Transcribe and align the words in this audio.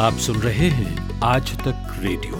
आप 0.00 0.12
सुन 0.12 0.36
रहे 0.36 0.68
हैं 0.68 1.20
आज 1.20 1.58
तक 1.58 1.98
रेडियो। 2.00 2.34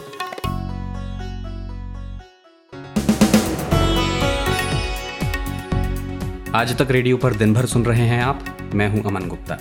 आज 6.54 6.78
तक 6.78 6.90
रेडियो 6.90 7.16
पर 7.16 7.34
दिन 7.34 7.54
भर 7.54 7.66
सुन 7.66 7.84
रहे 7.84 8.02
हैं 8.02 8.22
आप। 8.22 8.44
मैं 8.74 8.88
हूँ 8.88 9.04
अमन 9.04 9.28
गुप्ता। 9.28 9.58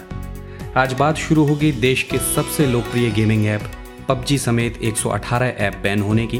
आज 0.82 0.94
बात 0.94 1.18
शुरू 1.18 1.44
होगी 1.44 1.72
देश 1.72 2.04
के 2.04 2.18
सबसे 2.18 2.66
लोकप्रिय 2.66 3.12
गेमिंग 3.12 3.46
ऐप 3.46 3.62
पबजी 4.10 4.38
समेत 4.38 4.82
118 4.82 5.46
ऐप 5.46 5.80
बैन 5.84 6.02
होने 6.02 6.28
की। 6.28 6.40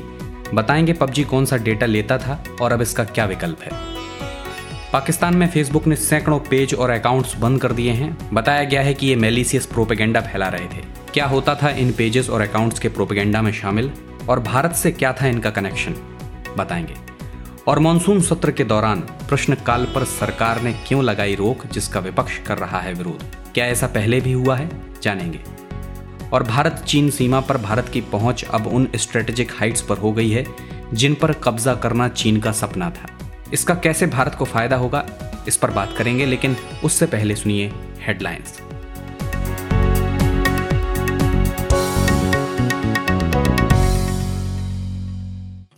बताएँगे 0.54 0.94
पबजी 0.94 1.24
कौन 1.24 1.46
सा 1.46 1.58
डेटा 1.58 1.86
लेता 1.86 2.18
था 2.18 2.44
और 2.62 2.74
अब 2.74 2.82
इसका 2.82 3.04
क्या 3.04 3.26
विकल्प 3.26 3.62
है। 3.64 3.72
पाकिस्तान 4.94 5.36
में 5.36 5.48
फेसबुक 5.48 5.88
ने 5.88 5.96
सैकड़ों 5.96 6.40
पेज 6.40 6.74
और 6.74 6.90
अकाउंट्स 6.90 7.36
बंद 7.36 7.62
कर 7.62 7.72
दिए 7.72 7.92
हैं। 7.92 8.34
बताया 8.34 8.64
गया 8.64 8.82
है 8.82 8.94
कि 8.94 9.08
ये 9.08 9.16
मेलिसियस 9.16 9.66
प्रोपेगेंडा 9.66 10.22
फैला 10.22 10.48
रहे 10.48 10.66
थे। 10.66 10.99
क्या 11.14 11.26
होता 11.26 11.56
था 11.56 11.70
इन 11.70 11.92
पेजेस 11.92 12.30
और 12.30 12.42
अकाउंट्स 12.42 12.80
के 12.80 12.90
प्रोपेगेंडा 12.90 13.42
में 13.42 13.52
शामिल? 13.52 13.92
और 14.30 14.40
भारत 14.40 14.72
से 14.72 14.92
क्या 14.92 15.14
था 15.14 15.28
इनका 15.28 15.50
कनेक्शन 15.50 15.96
बताएँगे। 16.58 16.94
और 17.68 17.80
मानसून 17.80 18.22
सत्र 18.22 18.52
के 18.52 18.64
दौरान 18.64 19.00
प्रश्नकाल 19.00 19.86
पर 19.86 20.04
सरकार 20.04 20.62
ने 20.62 20.74
क्यों 20.74 21.04
लगाई 21.04 21.36
रोक 21.36 21.68
जिसका 21.68 22.00
विपक्ष 22.00 22.38
कर 22.38 22.58
रहा 22.58 22.80
है 22.80 22.94
विरोध? 22.94 23.24
क्या 23.54 23.66
ऐसा 23.66 23.88
पहले 23.88 24.22
भी 24.22 24.32
हुआ 24.32 24.56
है? 24.56 24.70
जानेंगे। 25.02 25.40
और 26.34 26.44
भारत 26.44 26.84
चीन 26.88 27.10
सीमा 27.10 27.40
पर 27.40 27.58
भारत 27.58 27.90
की 27.90 28.02
पहुँच 28.02 28.44
अब 28.44 28.68
उन 28.68 28.88
स्ट्रेटेजिक 28.96 29.52
हाइट्स 29.52 29.82
पर 29.82 29.98
हो 29.98 30.12
गई 30.12 30.30
है, 30.30 30.46
जिन 30.94 31.16
पर 31.16 31.34
कब्जा 31.34 31.76
करना 31.76 32.08
चीन 32.08 32.40
का 32.40 32.52
सपना 32.52 32.90
था। 32.90 33.34
इसका 33.54 33.76
कैसे 33.76 34.08
भारत 34.08 34.36
को 34.36 34.46
फ़ायदा 34.46 34.76
होगा? 34.76 35.06
इस 35.48 35.58
पर 35.58 35.72
बात 35.72 35.94
करेंगे, 35.98 36.26
लेकिन 36.26 36.56
उससे 36.84 37.06
पहले 37.06 37.36
सुनिए 37.36 37.74
हेडलाइंस 38.00 38.62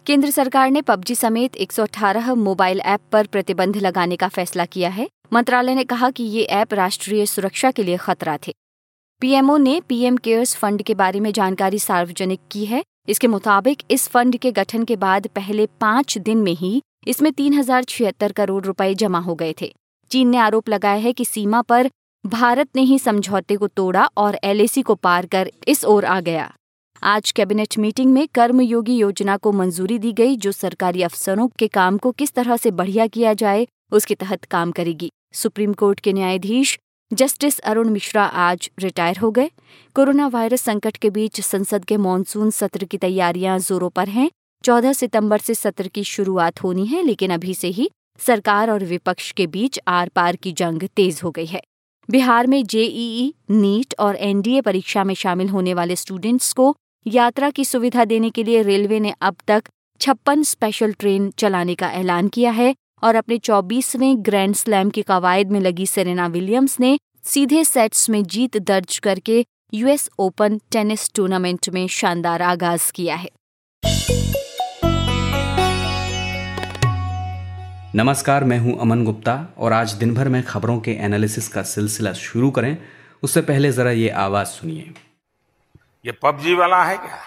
केंद्र 0.08 0.30
सरकार 0.32 0.70
ने 0.72 0.82
पबजी 0.82 1.16
समेत 1.16 1.56
118 1.56 2.30
मोबाइल 2.36 2.80
ऐप 2.82 3.00
पर 3.12 3.28
प्रतिबंध 3.28 3.78
लगाने 3.78 4.16
का 4.16 4.28
फैसला 4.28 4.66
किया 4.66 4.90
है। 4.90 5.08
मंत्रालय 5.34 5.76
ने 5.76 5.84
कहा 5.84 6.10
कि 6.10 6.24
ये 6.24 6.44
ऐप 6.44 6.74
राष्ट्रीय 6.74 7.26
सुरक्षा 7.26 7.72
के 7.72 7.84
लिए 7.84 7.98
खतरा 7.98 8.38
थे। 8.48 8.54
पीएमओ 9.22 9.58
ने 9.58 9.80
पीएम 9.82 10.18
केयर्स 10.18 10.56
फंड 10.56 10.82
के 10.82 10.94
बारे 10.94 11.20
में 11.20 11.32
जानकारी 11.32 11.80
सार्वजनिक 11.80 12.40
की 12.52 12.66
है। 12.66 12.84
इसके 13.08 13.28
मुताबिक 13.28 13.84
इस 13.92 14.08
फंड 14.08 14.38
के 14.38 14.52
गठन 14.52 14.84
के 14.84 14.96
बाद 14.96 15.28
पहले 15.28 15.66
पाँच 15.82 16.18
दिन 16.20 16.38
में 16.38 16.54
ही 16.54 16.82
इसमें 17.08 17.32
तीन 17.34 17.54
हज़ार 17.54 17.84
छिहत्तर 17.84 18.32
करोड़ 18.32 18.64
रुपए 18.66 18.94
जमा 18.96 19.20
हो 19.20 19.36
गए 19.36 19.54
थे। 19.62 19.74
चीन 20.12 20.28
ने 20.28 20.38
आरोप 20.38 20.70
लगाया 20.70 21.00
है 21.00 21.14
कि 21.14 21.26
सीमा 21.26 21.62
पर 21.62 21.90
भारत 22.26 22.70
ने 22.76 22.82
ही 22.82 23.00
समझौते 23.00 23.56
को 23.56 23.68
तोड़ा 23.68 24.10
और 24.18 24.40
एलएसी 24.44 24.82
को 24.82 24.96
पार 24.96 25.26
कर 25.26 25.52
इस 25.68 25.86
ओर 25.86 26.06
आ 26.06 26.20
गया। 26.22 26.52
आज 27.04 27.32
कैबिनेट 27.32 27.78
मीटिंग 27.78 28.12
में 28.14 28.28
कर्मयोगी 28.28 28.96
योजना 28.96 29.36
को 29.38 29.52
मंजूरी 29.52 29.98
दी 30.00 30.12
गई, 30.14 30.36
जो 30.36 30.52
सरकारी 30.52 31.02
अफसरों 31.02 31.48
के 31.60 31.68
काम 31.68 31.98
को 31.98 32.12
किस 32.12 32.32
तरह 32.32 32.58
से 32.58 32.72
बढ़िया 32.72 33.08
किया 33.08 33.34
जाए, 33.34 33.66
उसके 33.92 34.16
तहत 34.16 34.44
काम 34.46 34.72
करेगी। 34.72 35.10
सुप्रीम 35.34 35.74
कोर्ट 35.74 36.00
के 36.00 36.14
न्यायाधीश 36.14 36.78
जस्टिस 37.12 37.58
अरुण 37.60 37.90
मिश्रा 37.90 38.24
आज 38.24 38.70
रिटायर 38.80 39.18
हो 39.18 39.32
गए। 39.32 39.50
कोरोना 39.96 40.28
वायरस 40.28 40.62
संकट 40.62 40.98
के 40.98 41.10
बीच 41.10 41.42
संसद 41.42 41.86
के 41.86 41.98
मानसून 41.98 42.52
सत्र 42.52 42.86
की 42.86 42.98
तैयारियाँ 42.98 43.58
जोरों 43.60 43.90
पर 43.90 44.10
हैं। 44.10 44.30
चौदह 44.64 44.94
सितंबर 44.94 45.40
से 45.40 45.54
सत्र 45.54 45.88
की 45.88 46.04
शुरुआत 46.04 46.64
होनी 46.64 46.86
है, 46.86 47.04
लेकिन 47.04 47.32
अभी 47.32 47.54
से 47.54 47.68
ही 47.68 47.90
सरकार 48.20 48.72
और 48.72 48.84
विपक्ष 48.84 49.32
के 49.32 49.48
बीच 49.48 49.80
आर 49.88 50.10
पार 50.10 50.36
की 50.36 50.52
जंग 50.52 50.88
तेज 50.96 51.20
हो 51.24 51.32
गई 51.32 51.46
है। 51.46 51.62
बिहार 52.10 52.48
में 52.48 52.64
जेईई, 52.66 53.34
नीट 53.52 53.94
और 54.00 54.16
एनडीए 54.16 54.62
परीक्षा 54.62 55.04
में 55.04 55.16
शामिल 55.16 55.50
होने 55.50 55.74
वाले 55.74 55.96
स्टूडेंट्स 55.96 56.54
को 56.54 56.76
यात्रा 57.08 57.50
की 57.50 57.66
सुविधा 57.66 58.06
देने 58.06 58.30
के 58.30 58.44
लिए 58.44 58.62
रेलवे 58.62 59.00
ने 59.00 59.14
अब 59.22 59.36
तक 59.48 59.64
छप्पन 60.02 60.44
स्पेशल 60.44 60.94
ट्रेन 60.94 61.32
चलाने 61.32 61.76
का 61.76 61.90
ऐलान 61.90 62.28
किया 62.28 62.52
है 62.52 62.76
और 63.04 63.16
अपने 63.16 63.38
चौबीसवें 63.38 64.26
ग्रैंड 64.26 64.56
स्लैम 64.56 64.90
की 64.90 65.02
कवायद 65.02 65.52
में 65.52 65.60
लगी 65.60 65.86
सेरेना 65.86 66.28
विलियम्स 66.28 66.80
ने 66.80 66.98
सीधे 67.24 67.64
सेट्स 67.64 68.10
में 68.10 68.24
जीत 68.24 68.58
दर्ज 68.58 68.98
करके 68.98 69.46
यूएस 69.74 70.10
ओपन 70.20 70.60
टेनिस 70.72 71.10
टूर्नामेंट 71.16 71.70
में 71.70 71.88
शानदार 71.88 72.42
आगाज़ 72.42 72.92
किया 72.92 73.16
है। 73.16 73.30
नमस्कार, 77.96 78.44
मैं 78.44 78.60
हूँ 78.60 78.80
अमन 78.80 79.04
गुप्ता 79.06 79.54
और 79.58 79.74
आज 79.74 79.92
दिन 79.92 80.14
भर 80.14 80.30
में 80.30 80.44
खबरों 80.44 80.80
के 80.80 80.92
एनालिसिस 80.92 81.48
का 81.48 81.62
सिलसिला 81.62 82.14
शुरू 82.14 82.52
करें। 82.52 82.78
उससे 83.24 83.42
पहले 83.42 83.72
जरा 83.72 83.92
ये 83.92 84.10
आवाज़ 84.10 84.48
सुनिए। 84.48 84.94
ये 86.06 86.12
पबजी 86.12 86.54
वाला 86.54 86.84
है 86.84 86.98
क्या? 86.98 87.18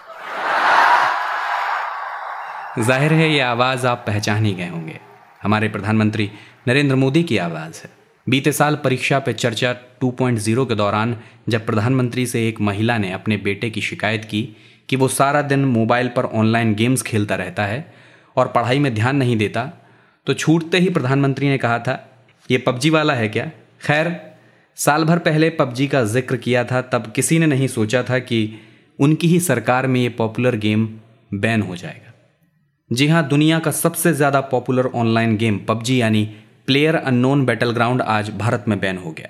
ज़ाहिर 2.83 3.13
है 3.13 3.29
ये 3.31 3.41
आवाज़ 3.41 3.87
आप 3.87 4.03
पहचान 4.07 4.45
ही 4.45 4.53
गए 4.55 4.69
होंगे। 4.69 4.99
हमारे 5.43 5.69
प्रधानमंत्री 5.69 6.31
नरेंद्र 6.69 6.97
मोदी 6.97 7.23
की 7.23 7.39
आवाज़ 7.39 7.83
है। 7.85 7.91
बीते 8.27 8.53
साल 8.53 8.77
परीक्षा 8.77 9.19
पे 9.19 9.33
चर्चा 9.33 9.75
2.0 10.05 10.67
के 10.67 10.75
दौरान 10.75 11.17
जब 11.49 11.67
प्रधानमंत्री 11.67 12.27
से 12.27 12.49
एक 12.49 12.61
महिला 12.61 12.99
ने 12.99 13.13
अपने 13.13 13.37
बेटे 13.37 13.71
की 13.71 13.81
शिकायत 13.81 14.25
की 14.25 14.43
कि 14.89 14.97
वो 14.97 15.09
सारा 15.09 15.43
दिन 15.43 15.65
मोबाइल 15.65 16.09
पर 16.09 16.25
ऑनलाइन 16.25 16.75
गेम्स 16.75 17.03
खेलता 17.03 17.35
रहता 17.35 17.65
है 17.65 17.95
और 18.37 18.49
पढ़ाई 18.49 18.79
में 18.79 18.95
ध्यान 18.95 19.17
नहीं 19.17 19.37
देता 19.37 19.65
तो 20.27 20.35
छूटते 20.35 20.79
ही 20.79 20.89
प्रधानमंत्री 20.91 21.49
ने 21.49 21.59
कहा 21.59 21.79
था, 21.79 22.27
ये 22.51 22.59
पबजी 22.59 22.91
वाला 22.91 23.15
है 23.15 23.29
क्या? 23.29 23.51
खैर 23.83 24.34
साल 24.79 25.05
भर 25.05 25.19
पहले 25.19 25.49
पबजी 25.51 25.87
का 25.89 26.03
ज़िक्र 26.05 26.37
किया 26.37 26.65
था, 26.65 26.81
तब 26.83 27.13
किसी 27.13 27.39
ने 27.39 27.47
नहीं 27.47 27.67
सोचा 27.69 28.03
था 28.03 28.19
कि 28.19 28.59
उनकी 28.99 29.29
ही 29.29 29.39
सरकार 29.41 29.87
में 29.87 30.01
ये 30.01 30.09
पॉपुलर 30.09 30.57
गेम 30.57 30.89
बैन 31.35 31.63
हो 31.63 31.77
जाएगा। 31.77 32.13
जी 32.91 33.07
हाँ 33.09 33.27
दुनिया 33.29 33.59
का 33.59 33.71
सबसे 33.71 34.13
ज़्यादा 34.13 34.41
पॉपुलर 34.41 34.87
ऑनलाइन 34.87 35.37
गेम 35.37 35.59
पबजी, 35.59 36.01
यानी 36.01 36.25
प्लेयर 36.67 36.97
अननोन 36.97 37.45
बैटल 37.47 37.71
ग्राउंड 37.71 38.03
आज 38.03 38.31
भारत 38.31 38.65
में 38.69 38.79
बैन 38.81 38.99
हो 38.99 39.13
गया। 39.13 39.29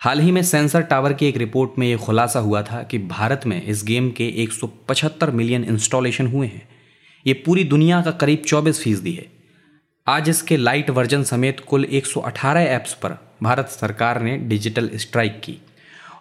हाल 0.00 0.20
ही 0.20 0.32
में 0.32 0.42
सेंसर 0.42 0.82
टावर 0.82 1.12
की 1.12 1.26
एक 1.26 1.36
रिपोर्ट 1.36 1.78
में 1.78 1.86
ये 1.86 1.96
खुलासा 1.96 2.40
हुआ 2.40 2.62
था 2.62 2.82
कि 2.82 2.98
भारत 2.98 3.46
में 3.46 3.62
इस 3.62 3.84
गेम 3.84 4.10
के 4.10 4.28
175 4.44 5.30
मिलियन 5.30 5.64
इंस्टॉलेशन 5.64 6.26
हुए 6.26 6.46
हैं। 6.46 6.68
ये 7.26 7.32
पूरी 7.36 7.64
दुनिया 7.66 8.00
का 8.02 8.10
करीब 8.12 8.42
24 8.44 8.82
फ़ीसदी 8.82 9.12
है। 9.12 9.26
आज 10.06 10.28
इसके 10.28 10.56
लाइट 10.56 10.90
वर्जन 10.90 11.22
समेत 11.24 11.60
कुल 11.60 11.84
118 11.84 12.66
ऐप्स 12.66 12.94
पर 12.94 13.16
भारत 13.42 13.68
सरकार 13.68 14.20
ने 14.22 14.36
डिजिटल 14.38 14.90
स्ट्राइक 14.94 15.40
की। 15.44 15.58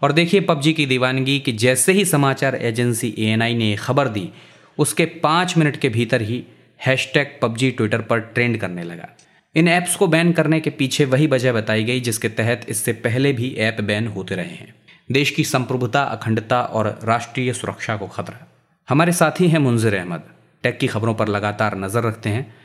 और 0.03 0.11
देखिए 0.11 0.41
पबजी 0.41 0.73
की 0.73 0.85
दीवानगी 0.85 1.39
कि 1.39 1.51
जैसे 1.51 1.91
ही 1.91 2.05
समाचार 2.05 2.55
एजेंसी 2.55 3.15
एएनआई 3.19 3.55
ने 3.55 3.75
खबर 3.75 4.07
दी, 4.07 4.29
उसके 4.77 5.05
पाँच 5.05 5.57
मिनट 5.57 5.77
के 5.77 5.89
भीतर 5.89 6.21
ही 6.21 6.43
हैशटैग 6.85 7.39
पबजी 7.41 7.71
ट्विटर 7.71 8.01
पर 8.01 8.19
ट्रेंड 8.19 8.57
करने 8.57 8.83
लगा। 8.83 9.09
इन 9.55 9.67
ऐप्स 9.67 9.95
को 9.95 10.07
बैन 10.07 10.31
करने 10.31 10.59
के 10.59 10.69
पीछे 10.69 11.05
वही 11.05 11.27
वजह 11.27 11.53
बताई 11.53 11.83
गई, 11.83 11.99
जिसके 11.99 12.29
तहत 12.29 12.65
इससे 12.69 12.93
पहले 12.93 13.33
भी 13.33 13.55
ऐप 13.55 13.81
बैन 13.81 14.07
होते 14.07 14.35
रहे 14.35 14.55
हैं। 14.55 14.75
देश 15.11 15.31
की 15.31 15.43
संप्रभुता, 15.43 16.03
अखंडता 16.03 16.61
और 16.61 16.99
राष्ट्रीय 17.03 17.53
सुरक्षा 17.53 17.97
को 17.97 18.07
खतरा। 18.07 18.47
हमारे 18.89 19.11
साथी 19.11 19.47
हैं 19.47 19.59
मुंजिर 19.59 19.95
अहमद। 19.95 20.23
टेक 20.63 20.79
की 20.79 20.87
खबरों 20.87 21.13
पर 21.13 21.27
लगातार 21.27 21.77
नज़र 21.77 22.03
रखते 22.03 22.29
हैं। 22.29 22.55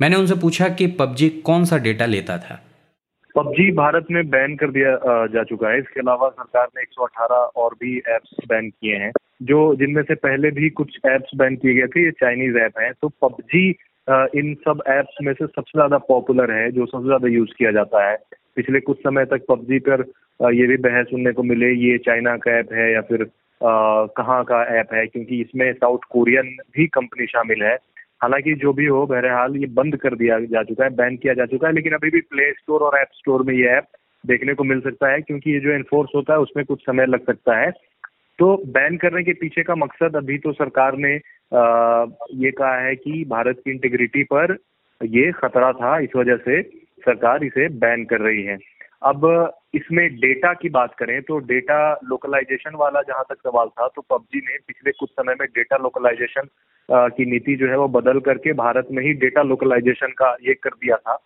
मैंने 0.00 0.16
उनसे 0.16 0.34
पूछा 0.34 0.68
कि 0.68 0.86
पबजी 0.86 1.28
कौन 1.28 1.64
सा 1.64 1.78
डेटा 1.78 2.06
लेता 2.06 2.38
था? 2.38 2.64
पबजी 3.34 3.70
भारत 3.72 4.06
में 4.10 4.28
बैन 4.30 4.56
कर 4.56 4.70
दिया 4.70 4.96
जा 5.26 5.42
चुका 5.44 5.68
है। 5.68 5.78
इसके 5.78 6.00
अलावा 6.00 6.28
सरकार 6.30 6.66
ने 6.76 6.82
118 6.82 7.44
और 7.56 7.74
भी 7.80 7.96
एप्स 7.98 8.34
बैन 8.48 8.68
किए 8.70 8.96
हैं, 8.96 9.12
जो 9.42 9.74
जिनमें 9.76 10.02
से 10.02 10.14
पहले 10.16 10.50
भी 10.50 10.70
कुछ 10.72 10.98
एप्स 11.06 11.30
बैन 11.36 11.56
किए 11.56 11.74
गए 11.74 11.86
थे, 11.86 12.04
ये 12.04 12.10
चाइनीज़ 12.12 12.56
ऐप 12.58 12.78
हैं। 12.78 12.92
तो 13.02 13.08
पबजी 13.22 13.68
इन 14.38 14.54
सब 14.64 14.82
एप्स 14.88 15.16
में 15.22 15.32
से 15.32 15.46
सबसे 15.46 15.78
ज़्यादा 15.78 15.98
पॉपुलर 16.08 16.50
है, 16.52 16.70
जो 16.70 16.86
सबसे 16.86 17.06
ज़्यादा 17.06 17.28
यूज़ 17.28 17.50
किया 17.58 17.70
जाता 17.72 18.08
है। 18.08 18.16
पिछले 18.56 18.80
कुछ 18.80 18.98
समय 18.98 19.24
तक 19.24 19.44
पबजी 19.48 19.78
पर 19.80 20.04
ये 20.40 20.66
भी 20.66 20.76
बहस 20.78 21.06
सुनने 21.06 21.32
को 21.32 21.42
मिले, 21.42 21.70
ये 21.70 21.98
चाइना 21.98 22.36
का 22.36 22.58
ऐप 22.58 22.72
है 22.72 22.92
या 22.92 23.00
फिर 23.00 23.24
कहाँ 23.60 24.42
का 24.44 24.62
ऐप 24.78 24.92
है, 24.94 25.06
क्योंकि 25.06 25.40
इसमें 25.40 25.72
साउथ 25.72 25.98
कोरियन 26.10 26.56
भी 26.76 26.86
कंपनी 26.94 27.26
शामिल 27.26 27.62
है। 27.62 27.76
हालाँकि 28.22 28.54
जो 28.54 28.72
भी 28.72 28.86
हो 28.86 29.06
बहरहाल 29.06 29.56
ये 29.56 29.66
बंद 29.66 29.96
कर 29.96 30.14
दिया 30.14 30.38
जा 30.40 30.62
चुका 30.62 30.84
है 30.84 30.90
बैन 30.90 31.16
किया 31.16 31.34
जा 31.34 31.46
चुका 31.46 31.68
है 31.68 31.74
लेकिन 31.74 31.92
अभी 31.92 32.10
भी 32.10 32.20
प्ले 32.20 32.52
स्टोर 32.52 32.80
और 32.80 32.98
ऐप 32.98 33.08
स्टोर 33.12 33.42
में 33.42 33.54
ये 33.54 33.66
ऐप 33.66 33.84
देखने 34.26 34.54
को 34.54 34.64
मिल 34.64 34.80
सकता 34.80 35.12
है 35.12 35.20
क्योंकि 35.20 35.50
ये 35.50 35.60
जो 35.60 35.70
एनफोर्स 35.70 36.10
होता 36.14 36.32
है 36.32 36.38
उसमें 36.38 36.66
कुछ 36.66 36.80
समय 36.80 37.06
लग 37.06 37.26
सकता 37.26 37.58
है। 37.58 37.70
तो 38.38 38.56
बैन 38.66 38.96
करने 38.96 39.22
के 39.22 39.32
पीछे 39.32 39.62
का 39.62 39.74
मकसद 39.74 40.16
अभी 40.16 40.38
तो 40.38 40.52
सरकार 40.52 40.96
ने 40.96 41.14
आ, 41.54 42.06
ये 42.34 42.50
कहा 42.50 42.78
है 42.78 42.94
कि 42.96 43.24
भारत 43.24 43.56
की 43.64 43.70
इंटीग्रिटी 43.70 44.22
पर 44.22 44.56
ये 45.04 45.32
खतरा 45.32 45.72
था 45.72 45.98
इस 45.98 46.10
वजह 46.16 46.36
से 46.36 46.62
सरकार 47.00 47.44
इसे 47.44 47.68
बैन 47.68 48.04
कर 48.04 48.20
रही 48.20 48.42
है। 48.42 48.58
अब 49.02 49.52
इसमें 49.74 50.04
डेटा 50.16 50.52
की 50.52 50.68
बात 50.68 50.94
करें 50.94 51.20
तो 51.22 51.38
डेटा 51.50 51.78
लोकलाइजेशन 52.04 52.74
वाला 52.74 53.00
जहाँ 53.02 53.24
तक 53.28 53.36
सवाल 53.46 53.68
था 53.68 53.86
तो 53.88 54.02
पबजी 54.10 54.38
ने 54.38 54.58
पिछले 54.58 54.92
कुछ 54.92 55.10
समय 55.10 55.34
में 55.40 55.46
डेटा 55.48 55.76
लोकलाइजेशन 55.76 56.48
की 56.88 57.24
नीति 57.30 57.56
जो 57.56 57.68
है 57.68 57.76
वो 57.78 57.88
बदल 57.88 58.20
करके 58.20 58.52
भारत 58.52 58.88
में 58.92 59.02
ही 59.04 59.12
डेटा 59.20 59.42
लोकलाइजेशन 59.42 60.12
का 60.18 60.30
ये 60.48 60.54
कर 60.54 60.70
दिया 60.70 60.96
था। 60.96 61.18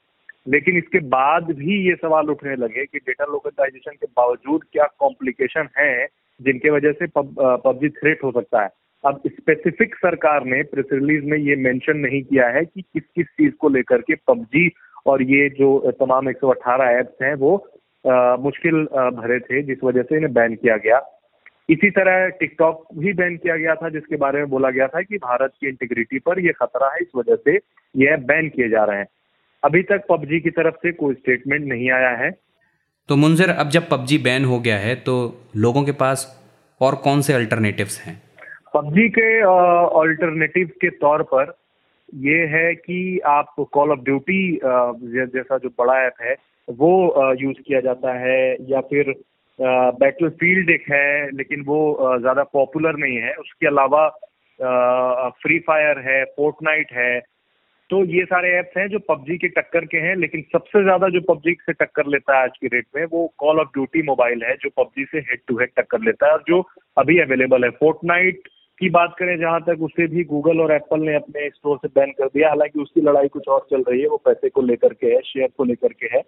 लेकिन 0.48 0.76
इसके 0.78 0.98
बाद 1.08 1.50
भी 1.52 1.80
ये 1.88 1.94
सवाल 1.94 2.30
उठने 2.30 2.54
लगे 2.56 2.84
कि 2.84 2.98
डेटा 2.98 3.24
लोकलाइजेशन 3.24 3.92
के 3.92 4.06
बावजूद 4.16 4.64
क्या 4.72 4.86
कॉम्प्लिकेशन 4.98 5.68
है 5.78 6.06
जिनके 6.40 6.70
वजह 6.70 6.92
से 6.92 7.06
पबजी 7.16 7.88
थ्रेट 7.88 8.22
हो 8.24 8.32
सकता 8.32 8.62
है। 8.62 8.68
अब 9.04 9.20
स्पेसिफिक 9.28 9.94
सरकार 9.96 10.44
ने 10.44 10.62
प्रेस 10.62 10.86
रिलीज़ 10.92 11.24
में 11.24 11.38
ये 11.38 11.56
मेंशन 11.56 11.96
नहीं 11.96 12.22
किया 12.22 12.48
है 12.48 12.64
कि 12.64 12.82
किस 12.82 13.02
किस 13.16 13.26
चीज़ 13.26 13.52
को 13.60 13.68
लेकर 13.68 14.00
के 14.02 14.14
पबजी 14.28 14.70
और 15.06 15.22
ये 15.22 15.48
जो 15.58 15.78
तमाम 16.00 16.30
118 16.30 16.90
एप्स 16.90 17.22
हैं 17.22 17.34
वो 17.34 17.56
मुश्किल 18.40 18.82
भरे 19.14 19.38
थे 19.40 19.62
जिस 19.62 19.78
वजह 19.84 20.02
से 20.02 20.16
इन्हें 20.16 20.32
बैन 20.32 20.54
किया 20.54 20.76
गया। 20.76 21.00
इसी 21.70 21.90
तरह 21.90 22.28
टिकटॉक 22.30 22.86
भी 22.94 23.12
बैन 23.12 23.36
किया 23.36 23.56
गया 23.56 23.74
था 23.74 23.88
जिसके 23.88 24.16
बारे 24.16 24.38
में 24.38 24.48
बोला 24.48 24.70
गया 24.70 24.86
था 24.88 25.02
कि 25.02 25.16
भारत 25.18 25.52
की 25.60 25.68
इंटीग्रिटी 25.68 26.18
पर 26.18 26.40
यह 26.40 26.52
खतरा 26.52 26.92
है 26.92 27.00
इस 27.00 27.08
वजह 27.16 27.36
से 27.36 27.58
यह 27.94 28.16
बैन 28.26 28.48
किए 28.48 28.68
जा 28.68 28.84
रहे 28.84 28.98
हैं। 28.98 29.06
अभी 29.62 29.82
तक 29.82 30.04
पबजी 30.10 30.40
की 30.40 30.50
तरफ़ 30.50 30.74
से 30.76 30.92
कोई 30.92 31.14
स्टेटमेंट 31.14 31.64
नहीं 31.64 31.90
आया 31.90 32.10
है। 32.16 32.30
तो 33.08 33.16
मुंजर 33.16 33.50
अब 33.50 33.68
जब 33.68 33.88
पबजी 33.88 34.18
बैन 34.18 34.44
हो 34.44 34.58
गया 34.60 34.76
है 34.78 34.94
तो 35.00 35.14
लोगों 35.56 35.84
के 35.84 35.92
पास 35.92 36.26
और 36.80 36.94
कौन 37.04 37.20
से 37.20 37.32
अल्टरनेटिव्स 37.32 38.00
हैं? 38.00 38.16
पबजी 38.74 39.08
के 39.08 39.42
ऑल्टरनेटिव 39.42 40.70
के 40.80 40.90
तौर 40.96 41.22
पर 41.24 41.54
ये 42.14 42.38
है 42.46 42.74
कि 42.74 43.18
आप 43.26 43.54
कॉल 43.72 43.90
ऑफ़ 43.90 44.00
ड्यूटी 44.00 44.40
जैसा 45.34 45.58
जो 45.58 45.68
बड़ा 45.78 46.00
ऐप 46.02 46.14
है 46.22 46.34
वो 46.68 47.32
यूज़ 47.40 47.60
किया 47.60 47.80
जाता 47.80 48.12
है 48.18 48.56
या 48.70 48.80
फिर 48.82 49.14
बैटल 49.58 50.28
फ़ील्ड 50.30 50.70
एक 50.70 50.90
है, 50.90 51.30
लेकिन 51.32 51.62
वो 51.66 51.78
ज़्यादा 52.20 52.42
पॉपुलर 52.52 52.96
नहीं 52.96 53.16
है। 53.16 53.32
उसके 53.34 53.66
अलावा 53.66 54.08
फ्री 55.38 55.58
फायर 55.60 55.98
है 56.08 56.24
फोर्टनाइट 56.26 56.92
है। 56.92 57.18
तो 57.90 58.04
ये 58.06 58.24
सारे 58.24 58.50
ऐप्स 58.50 58.76
हैं 58.76 58.88
जो 58.88 58.98
पबजी 59.08 59.36
के 59.38 59.48
टक्कर 59.50 59.84
के 59.84 59.98
हैं, 59.98 60.14
लेकिन 60.16 60.42
सबसे 60.52 60.82
ज़्यादा 60.82 61.08
जो 61.08 61.20
पबजी 61.28 61.52
से 61.56 61.72
टक्कर 61.74 62.06
लेता 62.06 62.36
है 62.36 62.42
आज 62.42 62.56
की 62.60 62.68
डेट 62.68 62.86
में, 62.96 63.04
वो 63.04 63.26
कॉल 63.38 63.60
ऑफ़ 63.60 63.68
ड्यूटी 63.68 64.02
मोबाइल 64.02 64.42
है, 64.44 64.54
जो 64.56 64.70
पबजी 64.76 65.04
से 65.04 65.18
हेड 65.20 65.40
टू 65.48 65.58
हेड 65.58 65.70
टक्कर 65.76 66.00
लेता 66.00 66.26
है 66.26 66.32
और 66.32 66.42
जो 66.48 66.62
अभी 66.96 67.18
अवेलेबल 67.20 67.64
है। 67.64 67.70
फोर्टनाइट 67.72 68.48
की 68.80 68.88
बात 68.90 69.14
करें, 69.18 69.38
जहाँ 69.38 69.60
तक 69.60 69.82
उसे 69.82 70.06
भी 70.06 70.24
गूगल 70.24 70.60
और 70.60 70.72
एप्पल 70.72 71.00
ने 71.00 71.14
अपने 71.14 71.48
स्टोर 71.50 71.76
से 71.76 71.88
बैन 71.88 72.10
कर 72.10 72.26
दिया। 72.26 72.48
हालाँकि 72.48 72.80
उसकी 72.80 73.00
लड़ाई 73.00 73.28
कुछ 73.28 73.48
और 73.48 73.66
चल 73.70 73.84
रही 73.88 74.00
है, 74.00 74.08
वो 74.08 74.16
पैसे 74.24 74.48
को 74.48 74.62
लेकर 74.62 74.92
के 74.94 75.06
है 75.06 75.20
शेयर 75.22 75.48
को 75.56 75.64
लेकर 75.64 75.92
के 75.92 76.16
है। 76.16 76.22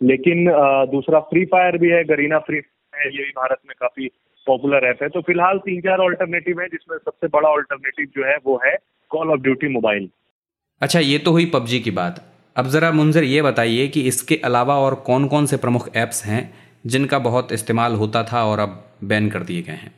लेकिन 0.00 0.44
दूसरा 0.90 1.20
फ्री 1.28 1.44
फायर 1.46 1.78
भी 1.78 1.90
है 1.90 2.02
गरीना 2.06 2.38
फ्री 2.40 2.56
है 2.92 3.08
ये 3.08 3.24
भी 3.24 3.30
भारत 3.36 3.58
में 3.66 3.74
काफ़ी 3.80 4.08
पॉपुलर 4.46 4.86
ऐप 4.88 5.02
है। 5.02 5.08
तो 5.08 5.20
फ़िलहाल 5.22 5.58
तीन 5.60 5.80
चार 5.82 5.98
ऑल्टरनेटिव 6.00 6.60
है 6.60 6.68
जिसमें 6.68 6.96
सबसे 6.98 7.26
बड़ा 7.28 7.48
ऑल्टरनेटिव 7.48 8.06
जो 8.16 8.24
है 8.26 8.36
वो 8.44 8.60
है 8.64 8.76
कॉल 9.10 9.30
ऑफ़ 9.32 9.40
ड्यूटी 9.40 9.68
मोबाइल 9.70 10.08
अच्छा 10.80 11.00
ये 11.00 11.18
तो 11.18 11.30
हुई 11.32 11.44
पबजी 11.54 11.80
की 11.80 11.90
बात। 11.92 12.24
अब 12.56 12.66
ज़रा 12.68 12.90
मुंजर 12.92 13.24
ये 13.24 13.42
बताइए 13.42 13.86
कि 13.88 14.00
इसके 14.08 14.36
अलावा 14.44 14.78
और 14.80 14.94
कौन 15.06 15.26
कौन 15.28 15.46
से 15.46 15.56
प्रमुख 15.58 15.88
ऐप्स 15.96 16.24
हैं 16.26 16.42
जिनका 16.86 17.18
बहुत 17.20 17.52
इस्तेमाल 17.52 17.94
होता 17.96 18.22
था 18.24 18.44
और 18.44 18.58
अब 18.60 18.82
बैन 19.04 19.28
कर 19.30 19.42
दिए 19.42 19.62
गए 19.62 19.72
हैं? 19.74 19.92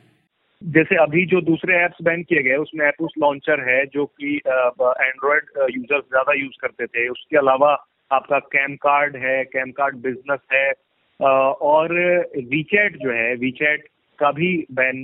जैसे 0.61 0.95
अभी 1.03 1.25
जो 1.25 1.41
दूसरे 1.41 1.75
ऐप्स 1.75 2.01
बैन 2.03 2.23
किए 2.23 2.41
गए 2.43 2.55
उसमें 2.57 2.85
एपूस 2.87 3.13
लॉन्चर 3.19 3.59
है 3.69 3.85
जो 3.93 4.05
कि 4.05 4.35
एंड्रॉयड 4.35 5.47
यूज़र्स 5.69 6.03
ज़्यादा 6.05 6.33
यूज़ 6.33 6.57
करते 6.61 6.85
थे। 6.87 7.07
उसके 7.09 7.37
अलावा 7.37 7.73
आपका 8.11 8.39
कैम 8.51 8.75
कार्ड 8.81 9.15
है 9.17 9.43
कैम 9.45 9.71
कार्ड 9.71 9.95
बिज़नेस 10.03 10.39
है 10.53 10.71
और 11.19 11.93
वीचैट 12.49 12.97
जो 12.97 13.11
है 13.11 13.33
वीचैट 13.37 13.87
का 14.19 14.31
भी 14.31 14.49
बैन 14.71 14.97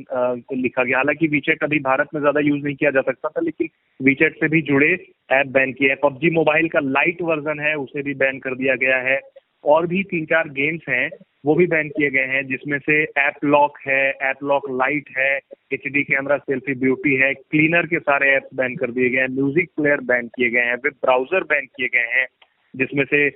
लिखा 0.54 0.84
गया। 0.84 0.98
हालाँकि 0.98 1.28
वीचैट 1.28 1.64
अभी 1.64 1.80
भारत 1.82 2.08
में 2.14 2.20
ज़्यादा 2.22 2.40
यूज़ 2.42 2.64
नहीं 2.64 2.76
किया 2.76 2.92
जा 2.92 3.02
सकता 3.02 3.30
था, 3.30 3.42
लेकिन 3.42 3.70
वीचैट 4.00 4.36
से 4.40 4.48
भी 4.48 4.62
जुड़े 4.64 4.92
ऐप 5.32 5.48
बैन 5.54 5.72
किए 5.74 5.90
हैं। 5.90 5.98
पबजी 6.04 6.30
मोबाइल 6.32 6.68
का 6.70 6.80
लाइट 6.82 7.22
वर्जन 7.22 7.60
है, 7.60 7.74
उसे 7.76 8.02
भी 8.04 8.14
बैन 8.16 8.40
कर 8.40 8.56
दिया 8.56 8.76
गया 8.78 8.98
है। 9.10 9.20
और 9.66 9.86
भी 9.88 10.02
तीन 10.06 10.26
चार 10.26 10.50
गेम्स 10.52 10.82
हैं, 10.90 11.10
वो 11.46 11.56
भी 11.56 11.66
बैन 11.68 11.88
किए 11.90 12.10
गए 12.10 12.26
हैं, 12.26 12.46
जिसमें 12.48 12.78
से 12.80 13.02
ऐप 13.20 13.44
लॉक 13.46 13.78
है 13.88 14.10
ऐप 14.24 14.44
लॉक 14.44 14.70
लाइट 14.72 15.10
है 15.18 15.36
एचडी 15.74 16.04
कैमरा 16.04 16.38
सेल्फी 16.40 16.74
ब्यूटी 16.80 17.16
है 17.16 17.34
क्लीनर 17.34 17.86
के 17.86 18.00
सारे 18.02 18.30
ऐप्स 18.36 18.56
बैन 18.56 18.76
कर 18.76 18.92
दिए 18.92 19.10
गए 19.10 19.20
हैं 19.20 19.28
म्यूज़िक 19.32 19.70
प्लेयर 19.78 20.02
बैन 20.10 20.28
किए 20.28 20.50
गए 20.50 20.66
हैं 20.66 20.76
वेब 20.76 20.94
ब्राउज़र 21.04 21.44
बैन 21.46 21.66
किए 21.68 21.88
गए 21.88 22.20
हैं। 22.20 22.28
जिसमें 22.76 23.06
से 23.06 23.28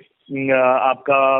आपका 0.53 1.37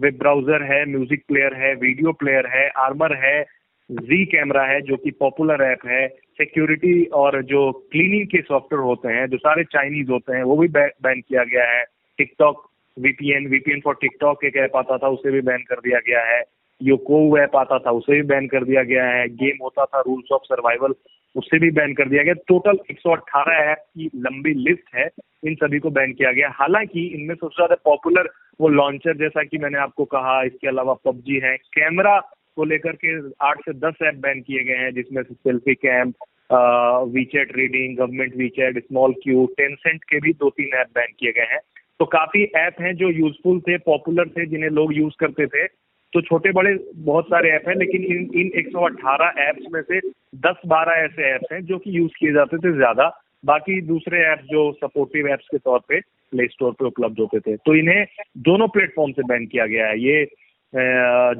वेब 0.00 0.18
ब्राउज़र 0.18 0.62
है, 0.62 0.84
म्यूज़िक 0.86 1.22
प्लेयर 1.28 1.54
है, 1.54 1.74
वीडियो 1.74 2.12
प्लेयर 2.12 2.46
है, 2.46 2.68
आर्मर 2.68 3.14
है, 3.16 3.42
जी 3.90 4.24
कैमरा 4.24 4.64
है, 4.64 4.80
जो 4.80 4.96
कि 4.96 5.10
पॉपुलर 5.10 5.62
ऐप 5.62 5.86
है, 5.86 6.06
सिक्योरिटी 6.08 7.04
और 7.04 7.42
जो 7.42 7.70
क्लीनिंग 7.92 8.26
के 8.26 8.42
सॉफ्टवेयर 8.42 8.84
होते 8.84 9.08
हैं, 9.08 9.26
जो 9.26 9.36
सारे 9.36 9.64
चाइनीज़ 9.64 10.10
होते 10.10 10.36
हैं, 10.36 10.42
वो 10.42 10.56
भी 10.56 10.68
बैन 10.68 11.20
किया 11.20 11.44
गया 11.44 11.64
है। 11.70 11.84
TikTok, 12.18 12.68
VPN 12.96 13.46
VPN 13.46 13.80
for 13.80 13.94
TikTok 14.00 14.44
एक 14.44 14.56
ऐप 14.56 14.76
आता 14.76 14.98
था, 14.98 15.08
उसे 15.08 15.30
भी 15.30 15.40
बैन 15.40 15.64
कर 15.68 15.80
दिया 15.80 15.98
गया 15.98 16.24
है। 16.24 16.42
योको 16.80 17.38
ऐप 17.38 17.56
आता 17.56 17.78
था, 17.78 17.90
उसे 17.90 18.12
भी 18.12 18.22
बैन 18.22 18.46
कर 18.46 18.64
दिया 18.64 18.82
गया 18.82 19.06
है। 19.06 19.28
गेम 19.28 19.58
होता 19.62 19.84
था, 19.84 20.00
रूल्स 20.00 20.32
ऑफ़ 20.32 20.42
सर्वाइवल 20.44 20.94
उससे 21.36 21.58
भी 21.58 21.70
बैन 21.70 21.92
कर 21.94 22.08
दिया 22.08 22.22
गया। 22.22 22.34
टोटल 22.48 22.78
118 22.90 23.52
ऐप 23.62 23.78
की 23.78 24.10
लंबी 24.16 24.54
लिस्ट 24.60 24.94
है। 24.94 25.08
इन 25.44 25.54
सभी 25.54 25.78
को 25.78 25.90
बैन 25.90 26.12
किया 26.12 26.32
गया। 26.32 26.48
हालाँकि 26.54 27.06
इनमें 27.06 27.34
सबसे 27.34 27.54
ज़्यादा 27.56 27.74
पॉपुलर 27.84 28.30
वो 28.60 28.68
लॉन्चर 28.68 29.16
जैसा 29.16 29.42
कि 29.42 29.58
मैंने 29.58 29.78
आपको 29.78 30.04
कहा, 30.06 30.42
इसके 30.42 30.68
अलावा 30.68 30.94
पबजी 31.04 31.38
है। 31.44 31.56
कैमरा 31.56 32.18
को 32.56 32.64
लेकर 32.64 32.96
के 33.04 33.16
आठ 33.46 33.60
से 33.60 33.72
दस 33.80 34.02
ऐप 34.02 34.14
बैन 34.14 34.40
किए 34.40 34.64
गए 34.64 34.76
हैं, 34.76 34.92
जिसमें 34.94 35.22
से 35.22 35.34
selfie 35.34 35.74
cam 35.86 36.12
WeChat 37.12 37.56
reading 37.56 37.96
government 37.96 38.36
WeChat 38.36 38.78
small 38.78 39.12
Q 39.22 39.46
Tencent 39.58 40.04
के 40.04 40.20
भी 40.20 40.32
दो 40.32 40.50
तीन 40.50 40.78
ऐप 40.78 40.86
बैन 40.94 41.12
किए 41.20 41.32
गए 41.32 41.46
हैं। 41.50 41.60
तो 42.00 42.04
काफ़ी 42.06 42.42
ऐप 42.56 42.80
हैं 42.80 42.94
जो 42.96 43.08
यूजफुल 43.10 43.60
थे 43.60 43.76
पॉपुलर 43.78 44.28
थे, 44.28 44.46
जिन्हें 44.46 44.70
लोग 44.70 44.96
यूज़ 44.96 45.14
करते 45.20 45.46
थे। 45.46 45.66
तो 46.12 46.20
छोटे 46.22 46.52
बड़े 46.52 46.74
बहुत 46.96 47.26
सारे 47.26 47.50
ऐप 47.50 47.68
हैं, 47.68 47.74
लेकिन 47.76 48.04
इन 48.04 48.28
इन 48.36 48.50
118 48.58 49.32
ऐप्स 49.40 49.66
में 49.72 49.80
से 49.82 50.00
10-12 50.42 51.02
ऐसे 51.04 51.30
ऐप्स 51.30 51.52
हैं 51.52 51.60
जो 51.66 51.78
कि 51.78 51.96
यूज़ 51.98 52.12
किए 52.18 52.32
जाते 52.32 52.58
थे 52.58 52.72
ज़्यादा। 52.76 53.08
बाकी 53.44 53.80
दूसरे 53.82 54.18
ऐप्स 54.22 54.44
जो 54.46 54.70
सपोर्टिव 54.74 55.28
ऐप्स 55.28 55.46
के 55.50 55.58
तौर 55.58 55.78
पे 55.88 56.00
प्ले 56.00 56.46
स्टोर 56.46 56.72
पे 56.72 56.84
उपलब्ध 56.84 57.20
होते 57.20 57.40
थे। 57.40 57.56
तो 57.56 57.74
इन्हें 57.74 58.04
दोनों 58.48 58.68
प्लेटफॉर्म 58.68 59.12
से 59.12 59.22
बैन 59.28 59.46
किया 59.46 59.66
गया 59.66 59.86
है। 59.86 59.98
ये 60.00 60.24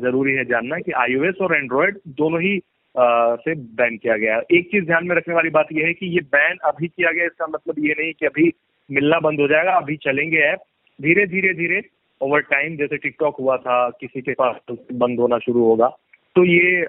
ज़रूरी 0.01 0.33
है 0.35 0.45
जानना 0.45 0.79
कि 0.79 0.93
आईओएस 0.99 1.41
और 1.43 1.57
एंड्रॉयड 1.57 1.99
दोनों 2.17 2.41
ही 2.43 2.59
से 2.95 3.55
बैन 3.77 3.97
किया 3.97 4.17
गया 4.17 4.37
है। 4.37 4.43
एक 4.53 4.71
चीज़ 4.71 4.85
ध्यान 4.87 5.07
में 5.07 5.15
रखने 5.17 5.35
वाली 5.35 5.51
बात 5.51 5.69
यह 5.73 5.87
है 5.87 5.93
कि 5.93 6.07
ये 6.15 6.21
बैन 6.33 6.57
अभी 6.65 6.89
किया 6.89 7.13
गया 7.13 7.25
इसका 7.27 7.47
मतलब 7.49 7.85
ये 7.87 7.95
नहीं 7.99 8.13
कि 8.13 8.27
अभी 8.27 8.53
मिलना 8.91 9.19
बंद 9.21 9.41
हो 9.41 9.47
जाएगा, 9.49 9.73
अभी 9.73 9.97
चलेंगे 9.99 10.39
ऐप। 10.45 10.63
धीरे 10.99 11.27
धीरे 11.27 11.53
धीरे 11.55 11.81
ओवर 12.21 12.41
टाइम 12.47 12.77
जैसे 12.77 12.97
टिकटॉक 12.99 13.37
हुआ 13.41 13.57
था, 13.57 13.89
किसी 13.91 14.21
के 14.21 14.33
पास 14.35 14.57
बंद 14.71 15.21
होना 15.21 15.39
शुरू 15.41 15.65
होगा 15.65 15.89
तो 16.37 16.45
ये 16.45 16.81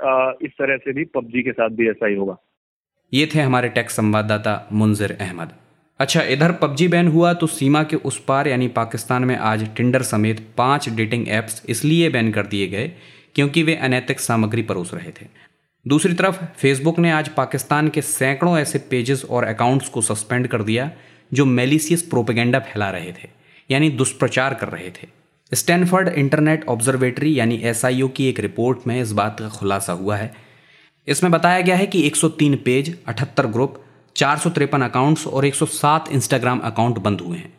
इस 0.45 0.51
तरह 0.51 0.77
से 0.77 0.93
भी 0.93 1.03
पबजी 1.15 1.41
के 1.43 1.51
साथ 1.51 1.69
भी 1.71 1.89
ऐसा 1.89 2.07
ही 2.07 2.15
होगा। 2.15 2.37
ये 3.13 3.25
थे 3.25 3.39
हमारे 3.41 3.69
टेक्स 3.69 3.95
संवाददाता 3.95 4.67
मुंजिर 4.73 5.17
अहमद। 5.19 5.51
अच्छा 5.99 6.21
इधर 6.31 6.51
पबजी 6.61 6.87
बैन 6.87 7.07
हुआ 7.07 7.33
तो 7.33 7.47
सीमा 7.49 7.83
के 7.83 7.95
उस 7.97 8.23
पार, 8.25 8.47
यानी 8.47 8.67
पाकिस्तान 8.69 9.23
में 9.23 9.35
आज 9.35 9.67
टिंडर 9.77 10.01
समेत 10.03 10.39
पाँच 10.57 10.89
डेटिंग 10.89 11.27
ऐप्स 11.29 11.63
इसलिए 11.69 12.09
बैन 12.09 12.31
कर 12.31 12.45
दिए 12.47 12.67
गए, 12.67 12.91
क्योंकि 13.35 13.63
वे 13.63 13.75
अनैतिक 13.77 14.19
सामग्री 14.19 14.61
परोस 14.63 14.93
रहे 14.93 15.11
थे। 15.11 15.25
दूसरी 15.85 16.13
तरफ़ 16.13 16.43
फेसबुक 16.55 16.99
ने 16.99 17.11
आज 17.11 17.29
पाकिस्तान 17.35 17.89
के 17.89 18.01
सैकड़ों 18.03 18.57
ऐसे 18.57 18.79
पेजेस 18.89 19.25
और 19.25 19.43
अकाउंट्स 19.45 19.89
को 19.89 20.01
सस्पेंड 20.03 20.47
कर 20.47 20.63
दिया, 20.63 20.89
जो 21.31 21.45
मेलिसियस 21.47 22.01
प्रोपेगेंडा 22.03 22.59
फैला 22.61 22.89
रहे 22.91 23.11
थे, 23.13 23.29
यानी 23.69 23.89
दुष्प्रचार 23.91 24.53
कर 24.53 24.67
रहे 24.69 24.89
थे। 24.91 25.07
स्टैनफर्ड 25.53 26.07
इंटरनेट 26.07 26.65
ऑब्जर्वेटरी 26.65 27.39
यानी 27.39 27.55
एस 27.55 27.81
की 27.85 28.27
एक 28.29 28.39
रिपोर्ट 28.39 28.87
में 28.87 29.01
इस 29.01 29.11
बात 29.11 29.39
का 29.39 29.49
खुलासा 29.49 29.93
हुआ 29.93 30.15
है। 30.15 30.33
इसमें 31.07 31.31
बताया 31.31 31.61
गया 31.61 31.75
है 31.75 31.85
कि 31.85 32.01
103 32.01 32.55
पेज 32.55 32.97
78 33.09 33.45
ग्रुप, 33.45 33.83
चार 34.15 34.37
सौ 34.37 34.49
तिरपन 34.49 34.81
अकाउंट्स 34.81 35.27
और 35.27 35.45
107 35.45 36.11
इंस्टाग्राम 36.11 36.59
अकाउंट 36.59 36.99
बंद 36.99 37.21
हुए 37.21 37.37
हैं। 37.37 37.53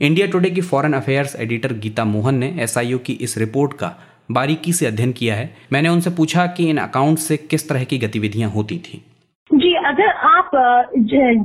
इंडिया 0.00 0.26
टुडे 0.26 0.50
की 0.50 0.60
foreign 0.60 0.92
affairs 0.92 1.36
editor 1.36 1.72
Geeta 1.72 2.04
Mohan 2.04 2.34
ने 2.34 2.56
एस 2.60 2.74
की 2.78 3.12
इस 3.12 3.38
रिपोर्ट 3.38 3.72
का 3.72 3.94
बारीकी 4.30 4.72
से 4.72 4.86
अध्ययन 4.86 5.12
किया 5.12 5.34
है। 5.34 5.56
मैंने 5.72 5.88
उनसे 5.88 6.10
पूछा 6.10 6.46
कि 6.46 6.68
इन 6.70 6.78
अकाउंट 6.78 7.18
से 7.18 7.36
किस 7.36 7.68
तरह 7.68 7.84
की 7.84 7.98
गतिविधियाँ 7.98 8.50
होती 8.50 8.78
थी। 8.78 9.02
अगर 9.86 10.08
आप 10.28 10.50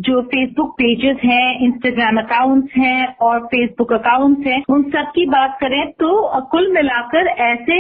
जो 0.02 0.22
फेसबुक 0.24 0.72
पेजेस 0.74 1.18
हैं 1.24 1.60
इंस्टाग्राम 1.60 2.18
अकाउंट्स 2.18 2.78
हैं 2.78 3.16
और 3.22 3.40
फेसबुक 3.46 3.94
अकाउंट्स 3.94 4.48
हैं, 4.48 4.62
उन 4.70 4.84
सब 4.92 5.12
की 5.16 5.26
बात 5.30 5.58
करें 5.62 5.86
तो 6.00 6.12
कुल 6.52 6.72
मिलाकर 6.74 7.28
ऐसे 7.44 7.78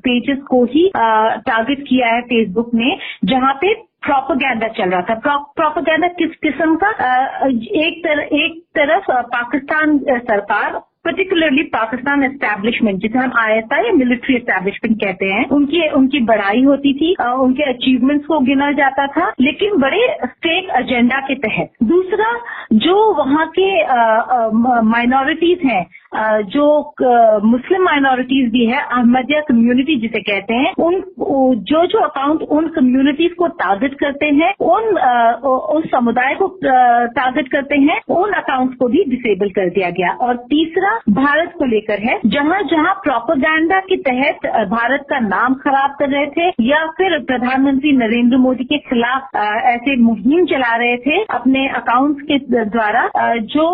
पेजेस 0.00 0.38
को 0.50 0.64
ही 0.64 0.90
टारगेट 0.96 1.84
किया 1.88 2.14
है 2.14 2.20
फेसबुक 2.22 2.70
ने, 2.74 2.96
जहाँ 3.24 3.52
पे 3.54 3.74
प्रोपोगैंडा 4.02 4.68
चल 4.68 4.90
रहा 4.90 5.00
था। 5.00 5.14
प्रोपोगैंडा 5.56 6.08
किस 6.18 6.36
किस्म 6.44 6.76
का? 6.84 6.90
एक 7.80 8.00
तरफ़ 8.04 8.34
एक 8.34 8.62
तरफ़ 8.78 9.10
पाकिस्तान 9.32 9.98
सरकार 10.08 10.80
पर्टिकुलरली 11.04 11.62
पाकिस्तान 11.72 12.22
एस्टेब्लिशमेंट 12.24 12.98
जिसे 13.00 13.18
हम 13.18 13.30
आईएसआई 13.40 13.84
या 13.84 13.92
मिलिट्री 13.92 14.34
एस्टैब्लिशमेंट 14.36 14.96
कहते 15.00 15.26
हैं, 15.26 15.44
उनकी 15.48 15.88
उनकी 15.90 16.20
बड़ाई 16.24 16.62
होती 16.64 16.92
थी 16.94 17.14
उनके 17.42 17.68
अचीवमेंट्स 17.70 18.26
को 18.26 18.38
गिना 18.40 18.70
जाता 18.72 19.06
था, 19.08 19.30
लेकिन 19.40 19.78
बड़े 19.80 20.06
फेक 20.26 20.68
एजेंडा 20.78 21.20
के 21.20 21.34
तहत। 21.38 21.70
दूसरा, 21.84 22.32
जो 22.74 22.96
वहाँ 23.14 23.46
के 23.58 23.70
माइनॉरिटीज 24.90 25.64
हैं 25.64 25.84
जो 26.12 26.64
मुस्लिम 27.44 27.82
माइनॉरिटीज 27.84 28.50
भी 28.52 28.64
है, 28.66 28.80
अहमदिया 28.82 29.40
कम्युनिटी 29.48 29.96
जिसे 30.00 30.20
कहते 30.20 30.54
हैं, 30.54 30.72
उन 30.78 31.02
जो 31.70 31.84
जो 31.86 31.98
अकाउंट 32.00 32.40
उन 32.50 32.66
कम्युनिटीज 32.70 33.32
को 33.38 33.46
टारगेट 33.60 33.94
करते 34.00 34.26
हैं, 34.38 34.52
उन 34.62 34.88
उस 35.76 35.84
समुदाय 35.90 36.34
को 36.34 36.46
टारगेट 36.62 37.48
करते 37.48 37.78
हैं, 37.80 38.00
उन 38.10 38.32
अकाउंट्स 38.32 38.76
को 38.78 38.88
भी 38.88 39.04
डिसेबल 39.10 39.50
कर 39.50 39.70
दिया 39.70 39.90
गया। 39.90 40.12
और 40.20 40.36
तीसरा 40.50 40.96
भारत 41.12 41.52
को 41.58 41.64
लेकर 41.66 42.02
है, 42.02 42.18
जहाँ 42.26 42.62
जहाँ 42.70 42.94
प्रोपोगंडा 43.04 43.80
के 43.82 43.96
तहत 44.02 44.46
भारत 44.70 45.06
का 45.10 45.18
नाम 45.20 45.54
खराब 45.62 45.94
कर 45.98 46.08
रहे 46.08 46.26
थे, 46.28 46.48
या 46.64 46.84
फिर 46.98 47.18
प्रधानमंत्री 47.24 47.92
नरेंद्र 47.96 48.36
मोदी 48.38 48.64
के 48.64 48.78
खिलाफ 48.88 49.36
ऐसे 49.36 49.96
मुहिम 50.00 50.44
चला 50.46 50.74
रहे 50.76 50.96
थे, 50.98 51.22
अपने 51.30 51.66
अकाउंट्स 51.76 52.22
के 52.22 52.38
द्वारा 52.66 53.08
जो 53.46 53.68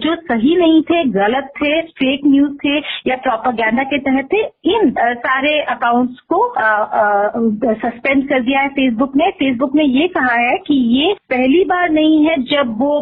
जो 0.00 0.14
सही 0.22 0.56
नहीं 0.56 0.82
थे, 0.82 1.04
गलत 1.12 1.52
थे 1.56 1.79
फेक 1.98 2.20
न्यूज़ 2.26 2.52
थे 2.56 2.76
या 3.06 3.16
प्रोपोगंडा 3.18 3.82
के 3.84 3.98
तहत 4.00 4.28
थे, 4.32 4.40
इन 4.66 4.90
सारे 5.00 5.60
अकाउंट्स 5.70 6.20
को 6.32 6.38
सस्पेंड 7.76 8.28
कर 8.28 8.40
दिया 8.40 8.60
है 8.60 8.68
फेसबुक 8.70 9.16
ने। 9.16 9.30
फेसबुक 9.40 9.74
ने 9.74 9.84
ये 9.84 10.06
कहा 10.10 10.34
है 10.36 10.56
कि 10.66 10.74
ये 10.96 11.12
पहली 11.30 11.62
बार 11.64 11.88
नहीं 11.90 12.24
है 12.26 12.36
जब 12.44 12.74
वो 12.78 12.92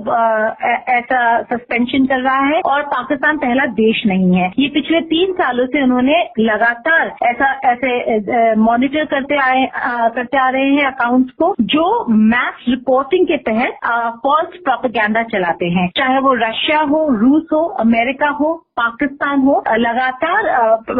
ऐसा 0.90 1.20
सस्पेंशन 1.44 2.06
कर 2.06 2.20
रहा 2.20 2.44
है 2.46 2.60
और 2.66 2.82
पाकिस्तान 2.88 3.38
पहला 3.38 3.66
देश 3.74 4.02
नहीं 4.06 4.34
है। 4.34 4.52
ये 4.58 4.68
पिछले 4.70 5.00
तीन 5.08 5.32
सालों 5.32 5.66
से 5.66 5.82
उन्होंने 5.82 6.18
लगातार 6.40 7.14
ऐसा, 7.24 7.52
ऐसे 7.64 8.54
मॉनिटर 8.60 9.04
करते 9.06 9.36
आए 9.38 9.68
करते 10.14 10.38
आ 10.38 10.48
रहे 10.48 10.70
हैं 10.70 10.86
अकाउंट्स 10.86 11.32
को, 11.32 11.54
जो 11.60 12.04
मैथ 12.10 12.68
रिपोर्टिंग 12.68 13.26
के 13.26 13.36
तहत 13.48 13.78
फॉल्स 14.22 14.58
प्रोपोगंडा 14.64 15.22
चलाते 15.32 15.66
हैं। 15.68 15.88
चाहे 15.96 16.18
वो 16.20 16.32
रशिया 16.36 16.80
हो 16.84 17.06
रूस 17.16 17.46
हो 17.52 17.64
अमेरिका 17.80 18.28
हो 18.40 18.54
पाकिस्तान 18.78 19.40
हो, 19.40 19.62
लगातार 19.78 20.50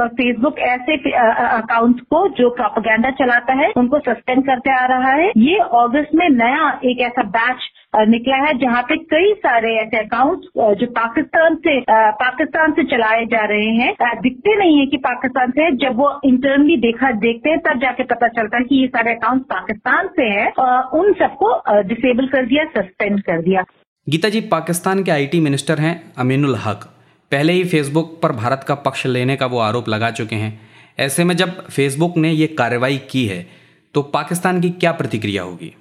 फेसबुक 0.09 0.59
ऐसे 0.69 0.97
अकाउंट्स 1.11 2.01
को 2.05 2.27
जो 2.35 2.51
प्रोपोगंडा 2.51 3.11
चलाता 3.17 3.55
है, 3.55 3.71
उनको 3.77 3.99
सस्पेंड 4.01 4.45
करते 4.47 4.71
आ 4.73 4.85
रहा 4.89 5.13
है। 5.13 5.29
ये 5.39 5.59
अगस्त 5.77 6.15
में 6.15 6.29
नया 6.31 6.69
एक 6.85 7.01
ऐसा 7.03 7.23
बैच 7.31 7.69
निकला 8.09 8.37
है, 8.39 8.53
जहाँ 8.59 8.83
पे 8.83 8.97
कई 9.07 9.33
सारे 9.39 9.75
ऐसे 9.77 9.99
अकाउंट्स 9.99 10.49
जो 10.81 10.87
पाकिस्तान 10.93 11.55
से 11.57 11.79
पाकिस्तान 12.19 12.73
से 12.73 12.85
चलाए 12.87 13.25
जा 13.27 13.45
रहे 13.47 13.71
हैं। 13.77 13.93
दिखते 14.23 14.57
नहीं 14.57 14.79
है 14.79 14.87
कि 14.87 14.97
पाकिस्तान 15.05 15.51
से 15.51 15.71
जब 15.79 15.97
वो 15.97 16.11
इंटरनली 16.25 16.77
देखा, 16.79 17.11
देखते 17.19 17.51
हैं, 17.51 17.59
तब 17.61 17.81
जाके 17.81 18.03
पता 18.05 18.29
चलता 18.31 18.57
है 18.57 18.65
कि 18.65 18.81
ये 18.81 18.87
सारे 18.89 19.15
अकाउंट्स 19.15 19.47
पाकिस्तान 19.47 20.09
से 20.17 20.29
हैं। 20.31 20.53
उन 20.93 21.13
सबको 21.15 21.55
डिसेबल 21.83 22.27
कर 22.27 22.47
दिया 22.47 22.65
सस्पेंड 22.77 23.21
कर 23.23 23.43
दिया। 23.43 23.65
गीता 24.07 24.29
जी, 24.29 24.41
पाकिस्तान 24.51 25.03
के 25.05 25.11
आईटी 25.11 25.41
मिनिस्टर 25.41 25.79
हैं 25.79 25.97
अमीनुल 26.19 26.55
हक। 26.59 26.89
पहले 27.33 27.53
ही 27.53 27.65
फेसबुक 27.65 28.19
पर 28.23 28.33
भारत 28.33 28.65
का 28.69 28.75
पक्ष 28.75 29.07
लेने 29.07 29.37
का 29.37 29.47
वो 29.47 29.59
आरोप 29.59 29.89
लगा 29.89 30.11
चुके 30.11 30.37
हैं। 30.37 30.61
ऐसे 30.99 31.25
में 31.25 31.37
जब 31.37 31.67
फेसबुक 31.67 32.17
ने 32.17 32.31
ये 32.33 32.47
कार्रवाई 32.47 32.99
की 33.11 33.27
है 33.27 33.47
तो 33.95 34.03
पाकिस्तान 34.03 34.61
की 34.61 34.71
क्या 34.71 34.93
प्रतिक्रिया 34.93 35.43
होगी? 35.43 35.75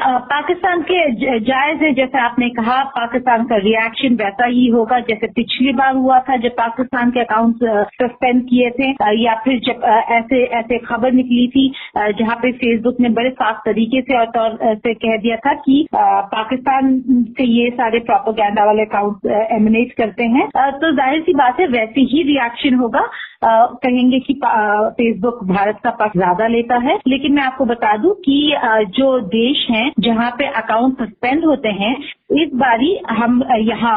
पाकिस्तान 0.00 0.82
के 0.82 0.98
जायज़ 1.40 1.82
है, 1.84 1.92
जैसे 1.94 2.18
आपने 2.18 2.48
कहा, 2.50 2.82
पाकिस्तान 2.96 3.44
का 3.44 3.56
रिएक्शन 3.58 4.14
वैसा 4.16 4.46
ही 4.46 4.66
होगा, 4.68 4.98
जैसे 5.08 5.26
पिछली 5.32 5.72
बार 5.72 5.94
हुआ 5.96 6.18
था 6.20 6.36
जब 6.38 6.52
पाकिस्तान 6.58 7.10
के 7.10 7.20
अकाउंट 7.20 7.64
सस्पेंड 7.94 8.42
किए 8.48 8.70
थे 8.70 8.90
या 9.14 9.34
फिर 9.44 9.58
जब 9.66 9.84
ऐसे 10.12 10.42
ऐसे 10.58 10.78
खबर 10.86 11.12
निकली 11.12 11.46
थी 11.48 11.68
जहाँ 12.18 12.36
पे 12.36 12.52
फेसबुक 12.58 13.00
ने 13.00 13.08
बड़े 13.18 13.30
साफ़ 13.32 13.58
तरीके 13.64 14.00
से 14.02 14.18
और 14.18 14.26
तौर 14.36 14.56
से 14.76 14.94
कह 14.96 15.16
दिया 15.22 15.36
था 15.46 15.54
कि 15.62 15.86
पाकिस्तान 15.92 16.94
से 17.38 17.44
ये 17.46 17.70
सारे 17.72 17.98
प्रोपोगंडा 18.08 18.64
वाले 18.64 18.82
अकाउंट 18.82 19.26
एमिनेट 19.52 19.92
करते 19.98 20.24
हैं। 20.36 20.46
तो 20.48 20.92
ज़ाहिर 20.96 21.22
सी 21.22 21.34
बात 21.34 21.60
है, 21.60 21.66
वैसे 21.68 22.00
ही 22.12 22.22
रिएक्शन 22.28 22.74
होगा। 22.74 23.08
कहेंगे 23.42 24.18
कि 24.20 24.34
फेसबुक 24.44 25.42
भारत 25.46 25.78
का 25.84 25.90
पक्ष 25.98 26.16
ज़्यादा 26.16 26.46
लेता 26.48 26.76
है। 26.80 26.98
लेकिन 27.08 27.32
मैं 27.32 27.42
आपको 27.42 27.64
बता 27.66 27.96
दूँ 27.96 28.14
कि 28.20 28.38
जो 28.92 29.18
देश 29.28 29.66
हैं 29.70 29.90
जहाँ 30.00 30.30
पे 30.38 30.46
अकाउंट 30.56 31.02
सस्पेंड 31.02 31.44
होते 31.44 31.68
हैं, 31.74 31.96
इस 32.34 32.50
बारी 32.54 32.88
हम 33.10 33.42
यहाँ 33.60 33.96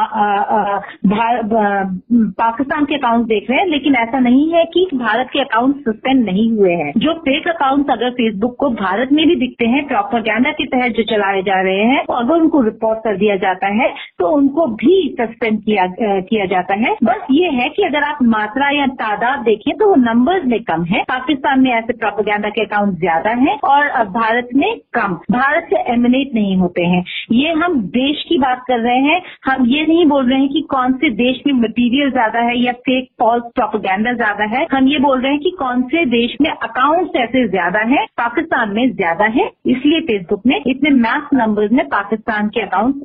पाकिस्तान 2.32 2.84
के 2.84 2.94
अकाउंट 2.94 3.26
देख 3.26 3.50
रहे 3.50 3.58
हैं। 3.58 3.66
लेकिन 3.68 3.94
ऐसा 3.96 4.18
नहीं 4.20 4.50
है 4.52 4.64
कि 4.66 4.86
भारत 4.94 5.28
के 5.32 5.40
अकाउंट 5.40 5.80
सस्पेंड 5.88 6.24
नहीं 6.24 6.50
हुए 6.52 6.74
हैं। 6.74 6.92
जो 6.98 7.12
फेक 7.20 7.48
अकाउंट 7.48 7.90
अगर 7.90 8.10
फेसबुक 8.12 8.56
को 8.60 8.70
भारत 8.76 9.08
में 9.12 9.26
भी 9.28 9.36
दिखते 9.36 9.66
हैं 9.66 9.86
प्रोपोगंडा 9.88 10.50
के 10.52 10.66
तहत 10.68 10.92
जो 10.96 11.02
चलाए 11.12 11.42
जा 11.42 11.60
रहे 11.62 11.84
हैं 11.86 12.04
तो 12.06 12.14
अगर 12.14 12.34
उनको 12.36 12.60
रिपोर्ट 12.62 12.98
कर 12.98 13.16
दिया 13.16 13.36
जाता 13.38 13.68
है 13.74 13.88
तो 14.18 14.30
उनको 14.36 14.66
भी 14.76 14.94
सस्पेंड 15.20 15.60
किया 15.64 15.86
किया 16.00 16.46
जाता 16.46 16.74
है। 16.78 16.94
बस 17.04 17.26
ये 17.32 17.50
है 17.52 17.68
कि 17.70 17.82
अगर 17.82 18.02
आप 18.04 18.18
मात्रा 18.30 18.70
या 18.70 18.86
तादाद 18.96 19.30
देखें 19.38 19.72
तो 19.78 19.88
वो 19.88 19.94
नंबर्स 19.98 20.44
में 20.46 20.62
कम 20.64 20.84
है। 20.84 21.02
पाकिस्तान 21.08 21.60
में 21.60 21.70
ऐसे 21.72 21.92
प्रोपोगंडा 21.94 22.48
के 22.50 22.64
अकाउंट 22.64 22.98
ज़्यादा 22.98 23.30
है 23.40 23.56
और 23.66 23.88
भारत 24.10 24.48
में 24.54 24.70
कम। 24.94 25.14
भारत 25.32 25.66
से 25.70 25.80
एमिनेट 25.92 26.34
नहीं 26.34 26.56
होते 26.56 26.82
हैं। 26.84 27.04
ये 27.32 27.52
हम 27.54 27.80
देश 27.92 28.24
की 28.28 28.38
बात 28.38 28.64
कर 28.68 28.80
रहे 28.80 28.98
हैं। 29.02 29.20
हम 29.44 29.66
ये 29.68 29.86
नहीं 29.86 30.06
बोल 30.06 30.30
रहे 30.30 30.38
हैं 30.40 30.48
कि 30.48 30.60
कौन 30.70 30.92
से 30.94 31.10
देश 31.16 31.40
में 31.46 31.52
मटेरियल 31.54 32.10
ज़्यादा 32.10 32.40
है 32.40 32.58
या 32.58 32.72
फेक 32.82 33.08
फॉल्स 33.20 33.44
प्रोपोगंडा 33.54 34.12
ज़्यादा 34.14 34.44
है। 34.48 34.66
हम 34.72 34.88
ये 34.88 34.98
बोल 35.00 35.20
रहे 35.20 35.32
हैं 35.32 35.40
कि 35.40 35.50
कौन 35.58 35.82
से 35.88 36.04
देश 36.08 36.36
में 36.40 36.50
अकाउंट्स 36.50 37.16
ऐसे 37.18 37.46
ज़्यादा 37.48 37.80
है, 37.88 38.04
पाकिस्तान 38.18 38.74
में 38.74 38.84
ज़्यादा 38.92 39.24
है। 39.32 39.50
इसलिए 39.68 40.00
फेसबुक 40.02 40.46
ने 40.46 40.62
इतने 40.66 40.90
मैथ 40.98 41.34
नंबर्स 41.34 41.72
में 41.72 41.84
पाकिस्तान 41.88 42.48
के 42.48 42.60
अकाउंट 42.62 43.04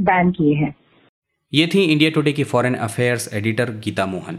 बैन 0.00 0.30
किए 0.32 0.54
हैं। 0.56 0.74
ये 1.52 1.66
थी 1.66 1.84
इंडिया 1.84 2.10
टुडे 2.10 2.32
की 2.32 2.44
foreign 2.46 2.74
affairs 2.82 3.34
editor 3.34 3.70
Geeta 3.84 4.06
Mohan. 4.06 4.38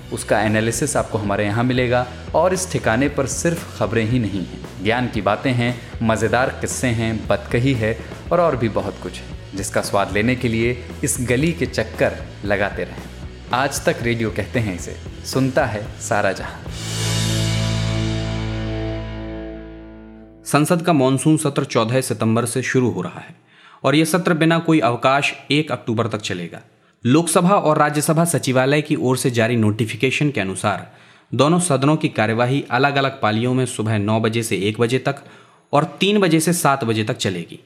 उसका 0.13 0.41
एनालिसिस 0.41 0.95
आपको 0.97 1.17
हमारे 1.17 1.45
यहाँ 1.45 1.63
मिलेगा। 1.63 2.05
और 2.35 2.53
इस 2.53 2.71
ठिकाने 2.71 3.09
पर 3.09 3.25
सिर्फ़ 3.25 3.77
खबरें 3.77 4.03
ही 4.05 4.19
नहीं 4.19 4.45
हैं। 4.45 4.83
ज्ञान 4.83 5.07
की 5.07 5.21
बातें 5.21 5.51
हैं, 5.51 5.75
मज़ेदार 6.03 6.49
किस्से 6.61 6.87
हैं 6.87 7.15
बतकही 7.27 7.73
है 7.73 7.97
और 8.31 8.41
और 8.41 8.55
भी 8.55 8.69
बहुत 8.69 8.99
कुछ 9.03 9.19
है, 9.19 9.55
जिसका 9.55 9.81
स्वाद 9.81 10.11
लेने 10.11 10.35
के 10.35 10.47
लिए 10.47 10.77
इस 11.03 11.17
गली 11.21 11.51
के 11.53 11.65
चक्कर 11.65 12.17
लगाते 12.45 12.83
रहें। 12.83 13.03
आज 13.53 13.85
तक 13.85 13.97
रेडियो 14.01 14.29
कहते 14.31 14.59
हैं 14.59 14.75
इसे, 14.75 14.95
सुनता 15.25 15.65
है 15.65 15.85
सारा 16.01 16.31
जहाँ। 16.31 16.59
संसद 20.45 20.81
का 20.81 20.93
मानसून 20.93 21.37
सत्र 21.37 21.63
14 21.63 22.01
सितंबर 22.01 22.45
से 22.45 22.61
शुरू 22.61 22.89
हो 22.89 23.01
रहा 23.01 23.19
है 23.19 23.35
और 23.83 23.95
यह 23.95 24.05
सत्र 24.05 24.33
बिना 24.33 24.59
कोई 24.59 24.79
अवकाश 24.79 25.33
1 25.51 25.71
अक्टूबर 25.71 26.07
तक 26.07 26.21
चलेगा। 26.21 26.61
लोकसभा 27.05 27.55
और 27.55 27.77
राज्यसभा 27.77 28.25
सचिवालय 28.25 28.81
की 28.81 28.95
ओर 28.95 29.17
से 29.17 29.31
जारी 29.31 29.55
नोटिफिकेशन 29.55 30.29
के 30.29 30.41
अनुसार, 30.41 30.93
दोनों 31.33 31.59
सदनों 31.59 31.95
की 31.95 32.09
कार्यवाही 32.09 32.65
अलग 32.71 32.95
अलग 32.95 33.21
पालियों 33.21 33.53
में 33.53 33.65
सुबह 33.65 33.97
नौ 33.97 34.19
बजे 34.19 34.43
से 34.43 34.57
एक 34.57 34.79
बजे 34.79 34.99
तक 34.99 35.15
और 35.73 35.83
तीन 35.83 36.19
बजे 36.19 36.39
से 36.39 36.53
सात 36.53 36.83
बजे 36.83 37.03
तक 37.03 37.17
चलेगी। 37.17 37.59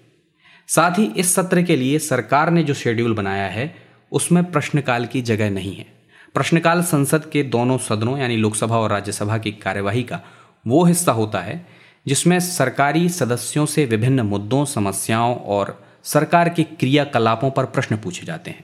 साथ 0.67 0.91
ही 0.91 1.05
इस 1.05 1.35
सत्र 1.35 1.61
के 1.61 1.75
लिए 1.75 1.99
सरकार 1.99 2.49
ने 2.49 2.63
जो 2.63 2.73
शेड्यूल 2.73 3.13
बनाया 3.13 3.47
है, 3.47 3.75
उसमें 4.11 4.51
प्रश्नकाल 4.51 5.05
की 5.05 5.21
जगह 5.21 5.49
नहीं 5.49 5.75
है। 5.75 5.85
प्रश्नकाल 6.33 6.83
संसद 6.83 7.25
के 7.25 7.43
दोनों 7.43 7.77
सदनों, 7.77 8.17
यानी 8.17 8.37
लोकसभा 8.37 8.77
और 8.77 8.89
राज्यसभा 8.91 9.37
की 9.37 9.51
कार्यवाही 9.51 10.03
का 10.03 10.21
वो 10.67 10.85
हिस्सा 10.85 11.11
होता 11.11 11.39
है, 11.39 11.67
जिसमें 12.07 12.39
सरकारी 12.39 13.09
सदस्यों 13.09 13.65
से 13.65 13.85
विभिन्न 13.85 14.21
मुद्दों, 14.21 14.65
समस्याओं 14.65 15.35
और 15.35 15.85
सरकार 16.03 16.49
के 16.49 16.63
क्रियाकलापों 16.63 17.51
पर 17.51 17.65
प्रश्न 17.65 17.97
पूछे 17.97 18.25
जाते 18.25 18.51
हैं। 18.51 18.63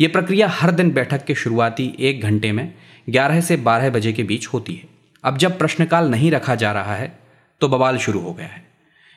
ये 0.00 0.08
प्रक्रिया 0.08 0.48
हर 0.48 0.70
दिन 0.70 0.90
बैठक 0.90 1.24
के 1.24 1.34
शुरुआती 1.34 1.84
एक 2.00 2.22
घंटे 2.22 2.50
में 2.52 2.72
11 3.08 3.40
से 3.40 3.56
12 3.56 3.90
बजे 3.90 4.12
के 4.12 4.22
बीच 4.22 4.46
होती 4.46 4.74
है। 4.74 4.88
अब 5.24 5.36
जब 5.38 5.58
प्रश्नकाल 5.58 6.08
नहीं 6.10 6.30
रखा 6.30 6.54
जा 6.54 6.72
रहा 6.72 6.94
है 6.94 7.18
तो 7.60 7.68
बवाल 7.68 7.98
शुरू 7.98 8.20
हो 8.20 8.32
गया 8.32 8.46
है। 8.46 8.62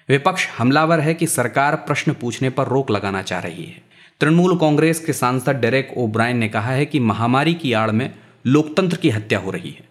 विपक्ष 0.10 0.48
हमलावर 0.58 1.00
है 1.00 1.14
कि 1.14 1.28
सरकार 1.28 1.76
प्रश्न 1.76 2.14
पूछने 2.14 2.50
पर 2.50 2.68
रोक 2.68 2.92
लगाना 2.92 3.22
चाह 3.22 3.40
रही 3.40 3.66
है। 3.66 3.82
तृणमूल 4.22 4.58
कांग्रेस 4.58 5.00
के 5.00 5.14
सांसद 5.14 5.56
डेरेक 5.56 5.94
ओब्रायन 5.98 6.38
ने 6.38 6.50
कहा 6.50 6.72
है 6.72 6.86
कि 6.86 7.00
महामारी 7.00 7.54
की 7.54 7.74
आड़ 7.74 7.90
में 7.92 8.10
लोकतंत्र 8.46 8.98
की 8.98 9.10
हत्या 9.10 9.40
हो 9.40 9.52
रही 9.52 9.70
है। 9.70 9.88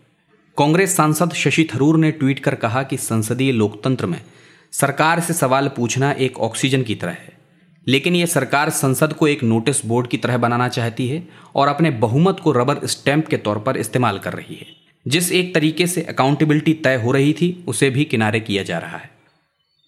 कांग्रेस 0.56 0.96
सांसद 0.96 1.32
शशि 1.32 1.68
थरूर 1.74 1.98
ने 1.98 2.10
ट्वीट 2.10 2.38
कर 2.38 2.54
कहा 2.54 2.82
कि 2.82 2.96
संसदीय 2.96 3.52
लोकतंत्र 3.52 4.06
में 4.06 4.20
सरकार 4.72 5.20
से 5.20 5.32
सवाल 5.32 5.68
पूछना 5.68 6.12
एक 6.12 6.38
ऑक्सीजन 6.40 6.82
की 6.82 6.94
तरह 6.94 7.12
है। 7.12 7.31
लेकिन 7.88 8.16
ये 8.16 8.26
सरकार 8.26 8.70
संसद 8.70 9.12
को 9.12 9.28
एक 9.28 9.42
नोटिस 9.44 9.86
बोर्ड 9.86 10.06
की 10.06 10.16
तरह 10.16 10.38
बनाना 10.38 10.68
चाहती 10.68 11.08
है 11.08 11.22
और 11.54 11.68
अपने 11.68 11.90
बहुमत 11.90 12.40
को 12.40 12.52
रबर 12.52 12.86
स्टैंप 12.86 13.26
के 13.26 13.36
तौर 13.36 13.58
पर 13.58 13.76
इस्तेमाल 13.76 14.18
कर 14.18 14.32
रही 14.32 14.54
है। 14.54 14.66
जिस 15.08 15.32
एक 15.32 15.54
तरीके 15.54 15.86
से 15.86 16.02
अकाउंटेबिलिटी 16.02 16.74
तय 16.74 16.94
हो 16.94 17.12
रही 17.12 17.32
थी, 17.32 17.64
उसे 17.68 17.90
भी 17.90 18.04
किनारे 18.04 18.40
किया 18.40 18.62
जा 18.62 18.78
रहा 18.78 18.96
है। 18.96 19.10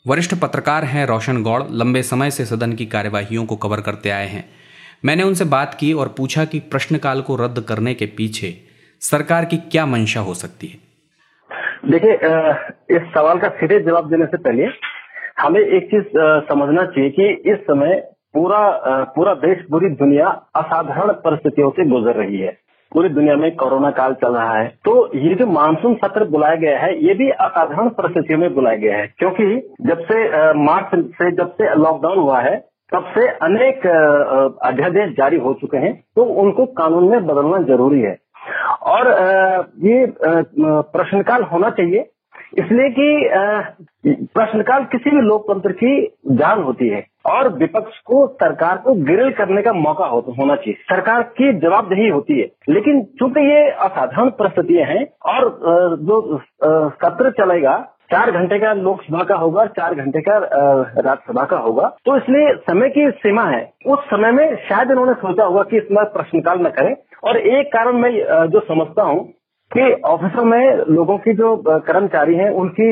वरिष्ठ 0.07 0.35
पत्रकार 0.35 0.85
हैं 0.85 1.07
रोशन 1.07 1.43
गौड़, 1.43 1.63
लंबे 1.71 2.03
समय 2.03 2.31
से 2.31 2.45
सदन 2.45 2.73
की 2.73 2.87
कार्यवाहियों 2.87 3.47
को 3.47 3.57
कवर 3.57 3.81
करते 3.81 4.11
आए 4.11 4.27
हैं। 4.27 4.49
मैंने 5.05 5.23
उनसे 5.23 5.45
बात 5.45 5.77
की 5.81 5.93
और 5.93 6.09
पूछा 6.09 6.45
कि 6.45 6.59
प्रश्नकाल 6.61 7.21
को 7.23 7.37
रद्द 7.37 7.61
करने 7.61 7.95
के 7.95 8.07
पीछे 8.07 8.61
सरकार 9.01 9.45
की 9.45 9.57
क्या 9.57 9.87
मंशा 9.87 10.21
हो 10.21 10.35
सकती 10.35 10.67
है? 10.67 10.79
देखिए 11.91 12.15
इस 12.97 13.03
सवाल 13.03 13.39
का 13.39 13.49
सीधे 13.49 13.81
जवाब 13.81 14.11
देने 14.11 14.25
से 14.25 14.37
पहले 14.37 14.67
हमें 15.41 15.61
एक 15.61 15.87
चीज़ 15.87 16.05
समझना 16.49 16.85
चाहिए 16.87 17.11
कि 17.11 17.29
इस 17.53 17.59
समय 17.59 17.95
पूरा 18.35 18.81
पूरा 19.17 19.35
देश, 19.35 19.59
पूरी 19.71 19.89
दुनिया 19.89 20.27
असाधारण 20.57 21.13
परिस्थितियों 21.13 21.71
से 21.71 21.87
गुजर 21.91 22.15
रही 22.15 22.41
है। 22.41 22.57
पूरी 22.93 23.09
दुनिया 23.09 23.37
में 23.37 23.57
कोरोना 23.57 23.91
काल 23.91 24.15
चल 24.15 24.35
रहा 24.35 24.59
है। 24.59 24.69
तो 24.85 25.19
ये 25.19 25.35
जो 25.35 25.47
मानसून 25.47 25.95
सत्र 25.95 26.25
बुलाया 26.25 26.55
गया 26.55 26.79
है, 26.79 27.05
ये 27.05 27.15
भी 27.15 27.31
असाधारण 27.31 27.89
परिस्थितियों 27.89 28.39
में 28.39 28.55
बुलाया 28.55 28.77
गया 28.77 28.97
है। 28.97 29.15
क्योंकि 29.19 29.75
जब 29.81 29.99
से 29.99 30.19
मार्च 30.53 31.07
से 31.07 31.31
जब 31.31 31.51
से 31.53 31.75
लॉकडाउन 31.75 32.19
हुआ 32.19 32.41
है, 32.41 32.57
तब 32.95 33.05
से 33.19 33.29
अनेक 33.29 33.87
अध्यादेश 34.63 35.17
जारी 35.17 35.37
हो 35.37 35.55
चुके 35.55 35.77
हैं। 35.77 36.05
तो 36.17 36.25
उनको 36.25 36.67
कानून 36.67 37.09
में 37.09 37.27
बदलना 37.27 37.59
ज़रूरी 37.59 38.01
है। 38.01 38.17
और 38.83 39.09
ये 39.79 40.13
प्रश्नकाल 40.95 41.43
होना 41.43 41.71
चाहिए। 41.71 42.11
इसलिए 42.59 42.89
कि 42.91 44.17
प्रश्नकाल 44.35 44.85
किसी 44.93 45.11
भी 45.11 45.21
लोकतंत्र 45.23 45.73
की 45.75 45.95
जान 46.33 46.63
होती 46.63 46.89
है 46.89 47.05
और 47.27 47.49
विपक्ष 47.55 47.99
को 48.07 48.27
सरकार 48.35 48.77
को 48.77 48.95
गिरल 49.05 49.31
करने 49.35 49.63
का 49.63 49.73
मौका 49.75 50.07
होना 50.07 50.55
चाहिए। 50.57 50.75
सरकार 50.91 51.23
की 51.39 51.53
जवाबदेही 51.61 52.09
होती 52.09 52.41
है। 52.41 52.47
लेकिन 52.71 53.03
चूँकि 53.19 53.41
ये 53.43 53.65
असाधारण 53.71 54.31
परिस्थितियाँ 54.39 54.87
हैं 54.87 55.05
और 55.27 55.49
जो 56.03 56.39
सत्र 56.97 57.31
चलेगा, 57.33 57.77
चार 58.13 58.31
घंटे 58.31 58.59
का 58.59 58.73
लोकसभा 58.75 59.23
का 59.25 59.35
होगा, 59.37 59.65
चार 59.69 59.95
घंटे 59.95 60.21
का 60.21 60.37
राज्यसभा 60.39 61.45
का 61.45 61.57
होगा 61.59 61.89
तो 62.07 62.17
इसलिए 62.17 62.53
समय 62.63 62.89
की 62.89 63.11
सीमा 63.13 63.45
है। 63.47 63.63
उस 63.87 64.05
समय 64.07 64.33
में 64.33 64.57
शायद 64.69 64.91
इन्होंने 64.91 65.13
सोचा 65.15 65.45
होगा 65.45 65.63
कि 65.63 65.77
इसमें 65.77 66.05
प्रश्नकाल 66.13 66.61
न 66.61 66.71
करें। 66.71 66.95
और 67.25 67.37
एक 67.39 67.73
कारण 67.73 67.97
मैं 67.99 68.13
जो 68.49 68.61
समझता 68.63 69.03
हूँ 69.03 69.25
कि 69.71 69.93
ऑफिसों 70.05 70.45
में 70.45 70.85
लोगों 70.89 71.17
की 71.19 71.33
जो 71.35 71.57
कर्मचारी 71.67 72.35
हैं, 72.37 72.51
उनकी 72.53 72.89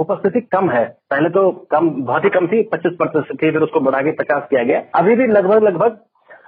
उपस्थिति 0.00 0.40
कम 0.52 0.70
है। 0.70 0.84
पहले 1.10 1.28
तो 1.30 1.50
कम, 1.70 1.90
बहुत 1.90 2.24
ही 2.24 2.30
कम 2.30 2.46
थी, 2.46 2.62
पच्चीस 2.72 2.92
प्रतिशत 2.98 3.42
थी, 3.42 3.50
फिर 3.50 3.62
उसको 3.62 3.80
बढ़ा 3.80 4.00
के 4.02 4.12
पचास 4.12 4.46
किया 4.50 4.62
गया। 4.62 4.82
अभी 4.94 5.16
भी 5.16 5.26
लगभग 5.28 5.64
लगभग 5.64 5.98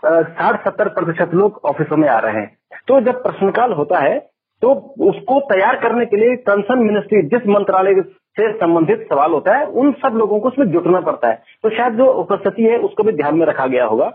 साठ 0.06 0.64
सत्तर 0.64 0.88
प्रतिशत 0.90 1.34
लोग 1.34 1.60
ऑफिसों 1.64 1.96
में 1.96 2.08
आ 2.08 2.18
रहे 2.18 2.32
हैं। 2.34 2.56
तो 2.88 3.00
जब 3.00 3.22
प्रश्नकाल 3.22 3.72
होता 3.72 3.98
है 4.00 4.18
तो 4.62 4.68
उसको 5.04 5.38
तैयार 5.46 5.76
करने 5.76 6.04
के 6.06 6.16
लिए 6.16 6.36
कंसर्न 6.38 6.78
मिनिस्ट्री, 6.80 7.20
जिस 7.24 7.46
मंत्रालय 7.48 8.00
से 8.36 8.52
संबंधित 8.52 9.06
सवाल 9.10 9.32
होता 9.32 9.56
है, 9.56 9.66
उन 9.66 9.92
सब 9.94 10.14
लोगों 10.16 10.38
को 10.40 10.48
उसमें 10.48 10.70
जुटना 10.72 11.00
पड़ता 11.00 11.28
है। 11.28 11.42
तो 11.62 11.70
शायद 11.70 11.94
जो 11.94 12.06
उपस्थिति 12.14 12.62
है, 12.62 12.78
उसको 12.78 13.02
भी 13.02 13.12
ध्यान 13.12 13.36
में 13.36 13.46
रखा 13.46 13.66
गया 13.66 13.84
होगा। 13.84 14.10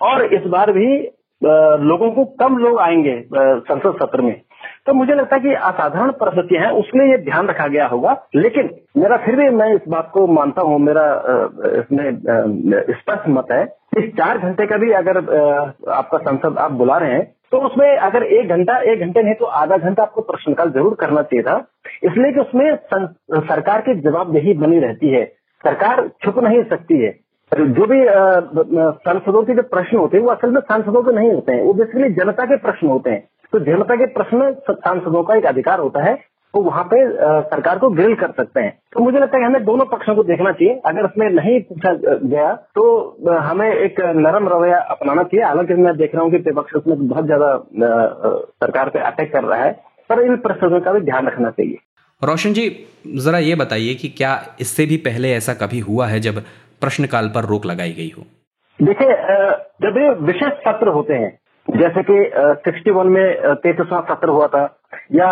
और 0.00 0.24
इस 0.34 0.46
बार 0.46 0.72
भी 0.72 0.86
लोगों 1.82 2.10
को 2.10 2.24
कम 2.40 2.56
लोग 2.58 2.78
आएँगे 2.80 3.20
संसद 3.34 3.98
सत्र 4.02 4.22
में। 4.22 4.34
तो 4.86 4.94
मुझे 4.94 5.14
लगता 5.14 5.36
है 5.36 5.42
कि 5.42 5.52
असाधारण 5.54 6.10
परिस्थितियाँ 6.20 6.64
हैं, 6.64 6.70
उसमें 6.72 7.04
ये 7.06 7.16
ध्यान 7.24 7.46
रखा 7.48 7.66
गया 7.68 7.86
होगा। 7.86 8.16
लेकिन 8.36 8.70
मेरा 8.96 9.16
फिर 9.24 9.36
भी 9.36 9.48
मैं 9.52 9.72
इस 9.74 9.88
बात 9.88 10.10
को 10.14 10.26
मानता 10.28 10.62
हूँ, 10.62 10.78
मेरा 10.80 11.04
इसमें 11.78 12.10
स्पष्ट 12.92 13.28
मत 13.30 13.52
है 13.52 13.64
कि 13.94 14.08
चार 14.18 14.38
घंटे 14.40 14.66
का 14.66 14.76
भी 14.76 14.90
अगर 14.94 15.18
आपका 15.92 16.18
संसद 16.20 16.58
आप 16.58 16.72
बुला 16.74 16.96
रहे 16.98 17.12
हैं 17.12 17.30
तो 17.52 17.58
उसमें 17.60 17.86
अगर 17.88 18.22
एक 18.24 18.48
घंटा, 18.48 18.76
एक 18.82 19.00
घंटे 19.00 19.22
नहीं 19.22 19.34
तो 19.34 19.44
आधा 19.44 19.76
घंटा 19.78 20.02
आपको 20.02 20.20
प्रश्नकाल 20.22 20.70
ज़रूर 20.72 20.94
करना 21.00 21.22
चाहिए 21.22 21.42
था। 21.42 21.56
इसलिए 22.04 22.32
कि 22.32 22.40
उसमें 22.40 22.76
सरकार 23.40 23.80
की 23.80 23.94
जवाबदेही 24.00 24.54
बनी 24.58 24.78
रहती 24.80 25.10
है। 25.10 25.24
सरकार 25.64 26.08
छुप 26.24 26.38
नहीं 26.38 26.62
सकती 26.70 27.02
है। 27.02 27.10
जो 27.52 27.86
भी 27.86 27.98
सांसदों 28.04 29.42
के 29.42 29.54
जो 29.54 29.62
प्रश्न 29.64 29.96
होते 29.96 30.16
हैं, 30.16 30.24
वो 30.24 30.30
असल 30.30 30.50
में 30.50 30.60
सांसदों 30.62 31.02
के 31.02 31.14
नहीं 31.14 31.32
होते 31.32 31.52
हैं। 31.52 31.62
वो 31.62 31.72
बेसिकली 31.74 32.08
जनता 32.14 32.44
के 32.44 32.56
प्रश्न 32.58 32.86
होते 32.86 33.10
हैं। 33.10 33.22
तो 33.52 33.58
जनता 33.62 33.96
के 33.96 34.06
प्रश्न 34.12 34.52
सांसदों 34.70 35.22
का 35.22 35.34
एक 35.36 35.46
अधिकार 35.46 35.80
होता 35.80 36.04
है 36.04 36.14
तो 36.54 36.60
वहाँ 36.62 36.82
पे 36.84 36.96
सरकार 37.42 37.78
को 37.78 37.88
ग्रिल 37.90 38.14
कर 38.14 38.30
सकते 38.32 38.60
हैं। 38.60 38.72
तो 38.92 39.02
मुझे 39.04 39.18
लगता 39.18 39.38
है 39.38 39.44
हमें 39.44 39.64
दोनों 39.64 39.84
पक्षों 39.86 40.14
को 40.14 40.22
देखना 40.24 40.50
चाहिए। 40.52 40.80
अगर 40.86 41.04
उसमें 41.04 41.28
नहीं 41.30 41.60
पूछा 41.62 41.92
गया 42.02 42.52
तो 42.76 42.82
हमें 43.42 43.68
एक 43.68 44.00
नरम 44.16 44.48
रवैया 44.48 44.78
अपनाना 44.90 45.22
चाहिए। 45.24 45.44
हालाँकि 45.44 45.74
मैं 45.76 45.96
देख 45.96 46.14
रहा 46.14 46.24
हूँ 46.24 46.30
कि 46.30 46.38
विपक्ष 46.40 46.74
उसमें 46.76 47.08
बहुत 47.08 47.24
ज़्यादा 47.26 47.56
सरकार 48.58 48.88
पे 48.88 48.98
अटैक 49.02 49.32
कर 49.32 49.44
रहा 49.44 49.62
है 49.62 49.72
पर 50.10 50.22
इन 50.22 50.36
प्रश्नों 50.38 50.80
का 50.80 50.92
भी 50.92 51.00
ध्यान 51.02 51.26
रखना 51.26 51.50
चाहिए। 51.50 51.78
रोशन 52.22 52.52
जी 52.52 52.68
जरा 53.18 53.38
ये 53.40 53.54
बताइए 53.56 53.94
कि 53.94 54.08
क्या 54.16 54.34
इससे 54.60 54.86
भी 54.86 54.96
पहले 55.06 55.32
ऐसा 55.34 55.54
कभी 55.62 55.78
हुआ 55.82 56.06
है 56.06 56.20
जब 56.20 56.42
प्रश्नकाल 56.82 57.28
पर 57.34 57.44
रोक 57.46 57.66
लगाई 57.66 57.92
गई 57.92 58.10
हो? 58.10 58.22
देखिए 58.78 59.14
जब 59.82 59.98
ये 59.98 60.10
विशेष 60.22 60.52
सत्र 60.60 60.88
होते 60.90 61.14
हैं 61.14 61.30
जैसे 61.68 62.02
कि 62.02 62.14
सिक्सटी 62.64 62.90
वन 62.90 63.06
में 63.06 63.54
तैतीसवा 63.54 64.00
सत्र 64.10 64.28
हुआ 64.28 64.46
था, 64.46 64.64
या 65.12 65.28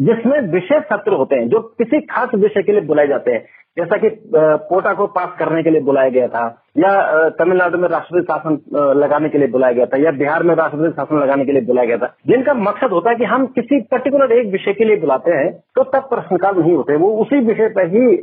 जिसमें 0.00 0.40
विशेष 0.52 0.82
सत्र 0.84 1.12
होते 1.12 1.36
हैं, 1.36 1.48
जो 1.48 1.60
किसी 1.78 2.00
खास 2.06 2.34
विषय 2.34 2.62
के 2.62 2.72
लिए 2.72 2.80
बुलाए 2.82 3.06
जाते 3.08 3.32
हैं, 3.32 3.44
जैसा 3.76 3.96
कि 3.96 4.08
कोटा 4.34 4.92
को 4.92 5.06
पास 5.08 5.36
करने 5.38 5.62
के 5.62 5.70
लिए 5.70 5.80
बुलाया 5.80 6.08
गया 6.10 6.28
था, 6.28 6.46
या 6.76 7.28
तमिलनाडु 7.38 7.78
में 7.78 7.88
राष्ट्रपति 7.88 8.24
शासन 8.24 8.58
लगाने 9.00 9.28
के 9.28 9.38
लिए 9.38 9.48
बुलाया 9.48 9.72
गया 9.72 9.86
था, 9.86 10.00
या 10.02 10.10
बिहार 10.12 10.42
में 10.42 10.54
राष्ट्रपति 10.54 10.90
शासन 10.90 11.18
लगाने 11.18 11.44
के 11.44 11.52
लिए 11.52 11.62
बुलाया 11.66 11.86
गया 11.86 11.96
था, 11.96 12.06
जिनका 12.26 12.54
मकसद 12.56 12.92
होता 12.92 13.10
है 13.10 13.16
कि 13.16 13.24
हम 13.24 13.46
किसी 13.48 13.80
पर्टिकुलर 13.90 14.32
एक 14.32 14.50
विषय 14.52 14.72
के 14.72 14.84
लिए 14.84 14.96
बुलाते 14.96 15.30
हैं 15.32 15.52
तो 15.76 15.82
तब 15.84 16.08
प्रश्नकाल 16.10 16.56
नहीं 16.56 16.74
होते, 16.76 16.96
वो 16.96 17.10
उसी 17.22 17.40
विषय 17.46 17.68
पर 17.68 17.86
ही 17.88 18.16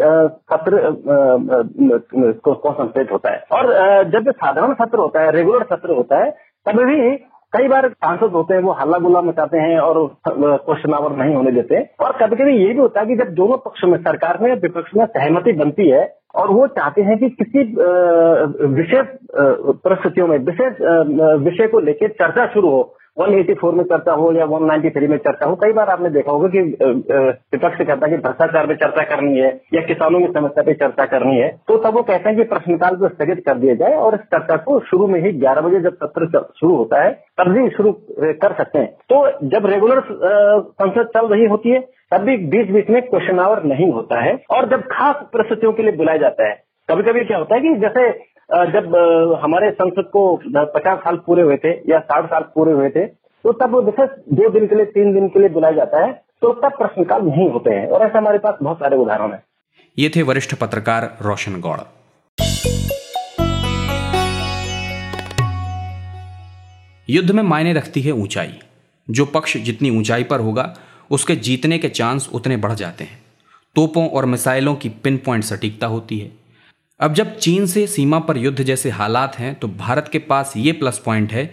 सत्र 0.52 0.72
कॉन्सेंट्रेट 2.46 3.12
होता 3.12 3.32
है। 3.32 3.44
और 3.52 3.64
जब 4.12 4.32
साधारण 4.32 4.74
सत्र 4.74 4.98
होता 4.98 5.22
है, 5.22 5.32
रेगुलर 5.32 5.64
सत्र 5.70 5.96
होता 5.96 6.24
है 6.24 6.30
तब 6.66 6.82
भी 6.84 7.16
कई 7.54 7.68
बार 7.68 7.88
सांसद 7.90 8.32
होते 8.34 8.54
हैं, 8.54 8.62
वो 8.62 8.72
हल्ला 8.72 8.98
गुल्ला 9.00 9.22
मचाते 9.22 9.58
हैं 9.58 9.78
और 9.80 9.98
क्वेश्चन 10.28 10.94
आवर 10.94 11.16
नहीं 11.18 11.36
होने 11.36 11.52
देते। 11.52 11.82
और 12.06 12.12
कभी 12.22 12.36
कभी 12.36 12.56
ये 12.58 12.74
भी 12.74 12.80
होता 12.80 13.00
है 13.00 13.06
कि 13.08 13.16
जब 13.16 13.34
दोनों 13.34 13.58
पक्ष 13.66 13.84
में, 13.84 13.98
सरकार 14.00 14.38
में 14.42 14.54
विपक्ष 14.56 14.96
में 14.98 15.06
सहमति 15.06 15.52
बनती 15.54 15.90
है 15.90 16.04
और 16.36 16.50
वो 16.50 16.68
चाहते 16.80 17.02
हैं 17.02 17.18
कि 17.18 17.30
किसी 17.32 17.60
विशेष 18.74 19.06
परिस्थितियों 19.86 20.28
में, 20.28 20.38
विशेष 20.40 20.82
विषय 21.46 21.68
को 21.68 21.80
लेकर 21.80 22.08
चर्चा 22.22 22.46
शुरू 22.54 22.70
हो 22.70 22.84
184 23.18 23.72
में 23.74 23.84
चर्चा 23.84 24.14
हो 24.14 24.32
या 24.34 24.46
193 24.48 25.08
में 25.10 25.18
चर्चा 25.18 25.46
हो, 25.46 25.56
कई 25.56 25.72
बार 25.74 25.90
आपने 25.90 26.10
देखा 26.10 26.32
होगा 26.32 26.48
कि 26.48 26.62
विपक्ष 27.52 27.78
कहता 27.78 28.06
है 28.06 28.12
कि 28.12 28.18
भ्रष्टाचार 28.24 28.68
पे 28.68 28.76
चर्चा 28.76 29.04
करनी 29.12 29.40
है 29.40 29.50
या 29.74 29.82
किसानों 29.88 30.20
की 30.20 30.28
समस्या 30.34 30.64
पे 30.64 30.74
चर्चा 30.76 31.06
करनी 31.14 31.38
है 31.38 31.50
तो 31.68 31.78
तब 31.86 31.94
वो 31.96 32.04
कहते 32.04 32.30
हैं 32.30 32.38
कि 32.38 32.44
प्रश्नकाल 32.50 32.96
को 32.96 33.10
स्थगित 33.10 33.44
कर 33.48 33.58
दिया 33.60 33.76
जाए 33.76 33.96
और 33.98 34.16
इस 34.16 34.26
चर्चा 34.36 34.58
को 34.66 34.80
शुरू 34.90 35.08
में 35.08 35.20
ही 35.22 35.32
ग्यारह 35.40 35.62
बजे 35.62 35.80
जब 35.82 35.96
सत्र 36.04 36.44
शुरू 36.60 36.76
होता 36.76 37.02
है, 37.04 37.12
तब 37.40 37.52
भी 37.52 37.70
शुरू 37.70 37.92
कर 38.20 38.54
सकते 38.54 38.80
हैं। 38.80 38.88
तो 39.12 39.48
जब 39.50 39.66
रेगुलर 39.66 40.02
संसद 40.02 41.10
चल 41.16 41.28
रही 41.28 41.46
होती 41.46 41.70
है, 41.70 41.80
तब 42.12 42.22
भी 42.22 42.38
बीच 42.50 42.72
बीच 42.72 42.90
में 42.90 43.02
क्वेश्चन 43.02 43.40
आवर 43.40 43.64
नहीं 43.64 43.92
होता 43.92 44.20
है 44.22 44.38
और 44.52 44.70
जब 44.70 44.82
खास 44.92 45.16
परिस्थितियों 45.34 45.72
के 45.74 45.84
लिए 45.84 45.96
बुलाया 45.98 46.18
जाता 46.20 46.48
है 46.48 46.64
कभी 46.90 47.04
कभी 47.04 47.24
क्या 47.26 47.38
होता 47.38 47.56
है 47.56 47.62
कि 47.62 47.76
जैसे 47.82 48.10
जब 48.50 48.96
हमारे 49.44 49.70
संसद 49.72 50.10
को 50.14 50.36
पचास 50.74 51.00
साल 51.00 51.16
पूरे 51.18 51.44
हुए 51.44 51.58
थे 51.58 51.70
या 51.90 52.00
साठ 52.00 52.26
साल 52.26 52.42
पूरे 52.56 52.74
हुए 52.74 52.90
थे 52.90 53.06
तो 53.06 53.52
तब 53.54 53.76
विशेष 53.76 54.10
दो 54.34 54.50
दिन 54.50 54.68
के 54.68 54.76
लिए, 54.76 54.86
तीन 54.86 55.14
दिन 55.14 55.28
के 55.28 55.40
लिए 55.40 55.50
बुलाया 55.50 55.76
जाता 55.76 56.06
है 56.06 56.12
तो 56.42 56.54
तब 56.54 56.78
प्रश्नकाल 56.78 57.22
नहीं 57.22 57.50
होते 57.50 57.70
हैं। 57.70 57.88
और 57.88 58.02
ऐसे 58.02 58.18
हमारे 58.18 58.38
पास 58.38 58.56
बहुत 58.64 58.78
सारे 58.78 58.98
उदाहरण 58.98 59.32
है। 59.32 59.44
ये 59.98 60.10
थे 60.10 60.22
वरिष्ठ 60.22 60.56
पत्रकार 60.56 61.18
रोशन 61.22 61.60
गौड़। 61.62 61.80
युद्ध 67.10 67.32
में 67.32 67.44
मायने 67.44 67.74
रखती 67.74 68.02
है 68.02 68.12
ऊंचाई। 68.14 68.58
जो 69.08 69.26
पक्ष 69.26 69.58
जितनी 69.58 69.90
ऊंचाई 70.00 70.24
पर 70.24 70.40
होगा, 70.40 70.74
उसके 71.12 71.36
जीतने 71.36 71.78
के 71.78 71.90
चांस 71.90 72.30
उतने 72.34 72.58
बढ़ 72.58 72.72
जाते 72.74 73.04
हैं। 73.04 73.20
तोपों 73.76 74.08
और 74.10 74.26
मिसाइलों 74.26 74.76
की 74.76 74.90
पिन 75.04 75.18
पॉइंट 75.18 75.44
सटीकता 75.44 75.88
होती 75.88 76.18
है। 76.20 76.45
अब 77.00 77.14
जब 77.14 77.38
चीन 77.38 77.66
से 77.66 77.86
सीमा 77.88 78.20
पर 78.20 78.38
युद्ध 78.38 78.64
जैसे 78.64 78.90
हालात 78.90 79.36
हैं 79.36 79.54
तो 79.56 79.68
भारत 79.68 80.10
के 80.12 80.20
पास 80.20 80.54
ये 80.58 80.72
प्लस 80.72 80.98
पॉइंट 80.98 81.32
है 81.32 81.44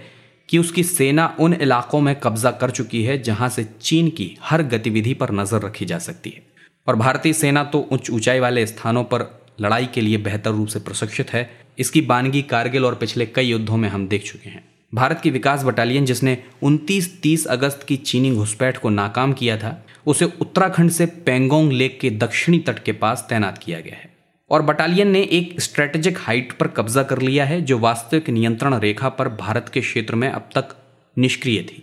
कि 0.48 0.58
उसकी 0.58 0.82
सेना 0.82 1.26
उन 1.40 1.54
इलाकों 1.54 2.00
में 2.00 2.14
कब्जा 2.20 2.50
कर 2.50 2.70
चुकी 2.70 3.02
है 3.02 3.16
जहाँ 3.22 3.48
से 3.48 3.64
चीन 3.80 4.08
की 4.08 4.36
हर 4.42 4.62
गतिविधि 4.62 5.14
पर 5.14 5.30
नज़र 5.30 5.62
रखी 5.62 5.84
जा 5.84 5.98
सकती 5.98 6.30
है। 6.30 6.42
और 6.86 6.96
भारतीय 6.96 7.32
सेना 7.32 7.64
तो 7.64 7.78
उच्च 7.92 8.10
ऊंचाई 8.10 8.40
वाले 8.40 8.66
स्थानों 8.66 9.02
पर 9.04 9.26
लड़ाई 9.60 9.86
के 9.86 10.00
लिए 10.00 10.18
बेहतर 10.18 10.50
रूप 10.50 10.68
से 10.68 10.78
प्रशिक्षित 10.78 11.32
है। 11.32 11.50
इसकी 11.78 12.00
बानगी, 12.00 12.42
कारगिल 12.42 12.84
और 12.84 12.94
पिछले 12.94 13.26
कई 13.26 13.46
युद्धों 13.46 13.76
में 13.76 13.88
हम 13.88 14.06
देख 14.08 14.24
चुके 14.24 14.50
हैं। 14.50 14.64
भारत 14.92 15.20
की 15.20 15.30
विकास 15.30 15.64
बटालियन 15.64 16.04
जिसने 16.04 16.36
29-30 16.62 17.46
अगस्त 17.46 17.84
की 17.88 17.96
चीनी 17.96 18.30
घुसपैठ 18.30 18.78
को 18.78 18.90
नाकाम 18.90 19.32
किया 19.32 19.56
था, 19.56 19.84
उसे 20.06 20.24
उत्तराखंड 20.40 20.90
से 20.90 21.06
पेंगोंग 21.06 21.72
लेक 21.72 22.00
के 22.00 22.10
दक्षिणी 22.10 22.58
तट 22.58 22.82
के 22.84 22.92
पास 22.92 23.26
तैनात 23.28 23.58
किया 23.58 23.80
गया 23.80 23.96
है। 23.96 24.11
और 24.52 24.62
बटालियन 24.62 25.08
ने 25.08 25.22
एक 25.22 25.60
स्ट्रेटेजिक 25.60 26.18
हाइट 26.18 26.52
पर 26.52 26.66
कब्जा 26.66 27.02
कर 27.02 27.18
लिया 27.18 27.44
है, 27.44 27.62
जो 27.62 27.78
वास्तविक 27.78 28.30
नियंत्रण 28.30 28.78
रेखा 28.78 29.08
पर 29.08 29.28
भारत 29.28 29.70
के 29.74 29.80
क्षेत्र 29.80 30.14
में 30.14 30.28
अब 30.28 30.48
तक 30.54 30.76
निष्क्रिय 31.18 31.62
थी। 31.62 31.82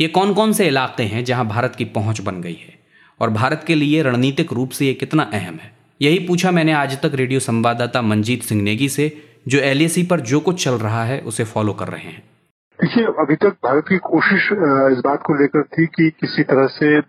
ये 0.00 0.08
कौन 0.08 0.34
कौन 0.34 0.52
से 0.52 0.66
इलाके 0.66 1.02
हैं 1.02 1.24
जहाँ 1.24 1.46
भारत 1.48 1.76
की 1.76 1.84
पहुँच 1.84 2.20
बन 2.20 2.40
गई 2.40 2.52
है? 2.52 2.78
और 3.20 3.30
भारत 3.30 3.64
के 3.66 3.74
लिए 3.74 4.02
रणनीतिक 4.02 4.52
रूप 4.52 4.70
से 4.70 4.86
ये 4.86 4.94
कितना 4.94 5.22
अहम 5.22 5.54
है? 5.54 5.72
यही 6.02 6.18
पूछा 6.18 6.50
मैंने 6.50 6.72
आज 6.72 7.00
तक 7.00 7.12
रेडियो 7.14 7.40
संवाददाता 7.40 8.02
मंजीत 8.02 8.42
सिंह 8.42 8.62
नेगी 8.62 8.88
से, 8.88 9.22
जो 9.48 9.58
एलएसी 9.58 10.02
पर 10.02 10.20
जो 10.20 10.40
कुछ 10.40 10.64
चल 10.64 10.74
रहा 10.74 11.04
है, 11.04 11.20
उसे 11.20 11.44
फॉलो 11.44 11.72
कर 11.72 11.88
रहे 11.88 12.02
हैं। 12.02 12.22
देखिए, 12.80 13.04
अभी 13.20 13.34
तक 13.36 13.56
भारत 13.64 13.84
की 13.88 13.96
कोशिश 14.04 14.44
इस 14.52 15.00
बात 15.04 15.22
को 15.22 15.34
लेकर 15.34 15.62
थी 15.72 15.84
कि 15.86 16.08
किसी 16.20 16.42
तरह 16.50 16.66
से 16.66 17.00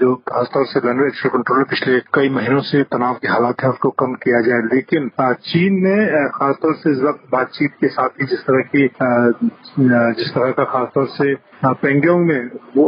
जो 0.00 0.14
खासतौर 0.28 0.64
से 0.66 0.80
रनवे 0.80 1.06
एक्सट्रा 1.06 1.30
कंट्रोल 1.30 1.62
पिछले 1.72 1.98
कई 2.14 2.28
महीनों 2.36 2.60
से 2.68 2.82
तनाव 2.94 3.14
के 3.22 3.28
हालात 3.28 3.62
हैं, 3.62 3.70
उसको 3.70 3.90
कम 4.02 4.14
किया 4.22 4.40
जाए। 4.40 4.62
लेकिन 4.72 5.10
चीन 5.20 5.76
ने 5.84 5.96
खासतौर 6.38 6.74
से 6.76 6.92
इस 6.92 7.02
वक्त 7.02 7.28
बातचीत 7.32 7.74
के 7.80 7.88
साथ 7.88 8.08
ही 8.22 8.26
जिस 8.26 8.46
तरह 8.46 8.62
की 8.72 8.88
जिस 10.22 10.34
तरह 10.34 10.50
का 10.50 10.64
खासतौर 10.72 11.06
से 11.18 11.34
पेंगोंग 11.84 12.26
में, 12.26 12.50
वो 12.76 12.86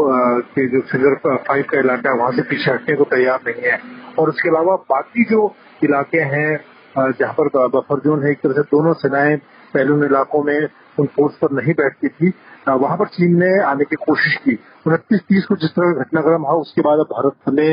के 0.57 0.67
जो 0.69 0.81
फिगर 0.91 1.15
फाइव 1.27 1.65
का 1.71 1.79
इलाका 1.79 2.11
है, 2.11 2.17
वहाँ 2.17 2.33
से 2.33 2.43
पीछे 2.51 2.71
हटने 2.71 2.97
को 2.97 3.05
तैयार 3.15 3.49
नहीं 3.49 3.71
है। 3.71 3.79
और 4.19 4.29
उसके 4.29 4.49
अलावा 4.49 4.77
बाकी 4.91 5.25
जो 5.31 5.47
इलाके 5.85 6.21
हैं 6.35 6.51
जहाँ 6.99 7.33
पर 7.41 7.67
बफर 7.69 8.01
जोन 8.05 8.23
है, 8.25 8.31
एक 8.31 8.39
तरह 8.39 8.53
से 8.53 8.63
दोनों 8.73 8.93
सेनाएँ 8.99 9.41
पहले 9.75 9.91
उन 9.91 10.05
इलाकों 10.05 10.43
में 10.43 10.69
उन 10.99 11.07
फोर्स 11.07 11.35
पर 11.35 11.51
नहीं 11.53 11.75
बैठती 11.75 12.09
थी। 12.09 12.33
वहाँ 12.69 12.97
पर 12.97 13.07
चीन 13.07 13.39
ने 13.43 13.63
आने 13.63 13.85
की 13.85 13.97
कोशिश 13.97 14.37
की। 14.37 14.59
उनतीस 14.87 15.21
तीस 15.21 15.47
को 15.47 15.57
जिस 15.63 15.71
तरह 15.71 16.01
घटनाक्रम 16.03 16.43
हुआ 16.43 16.53
उसके 16.61 16.83
बाद 16.83 16.99
भारत 17.11 17.53
ने 17.55 17.69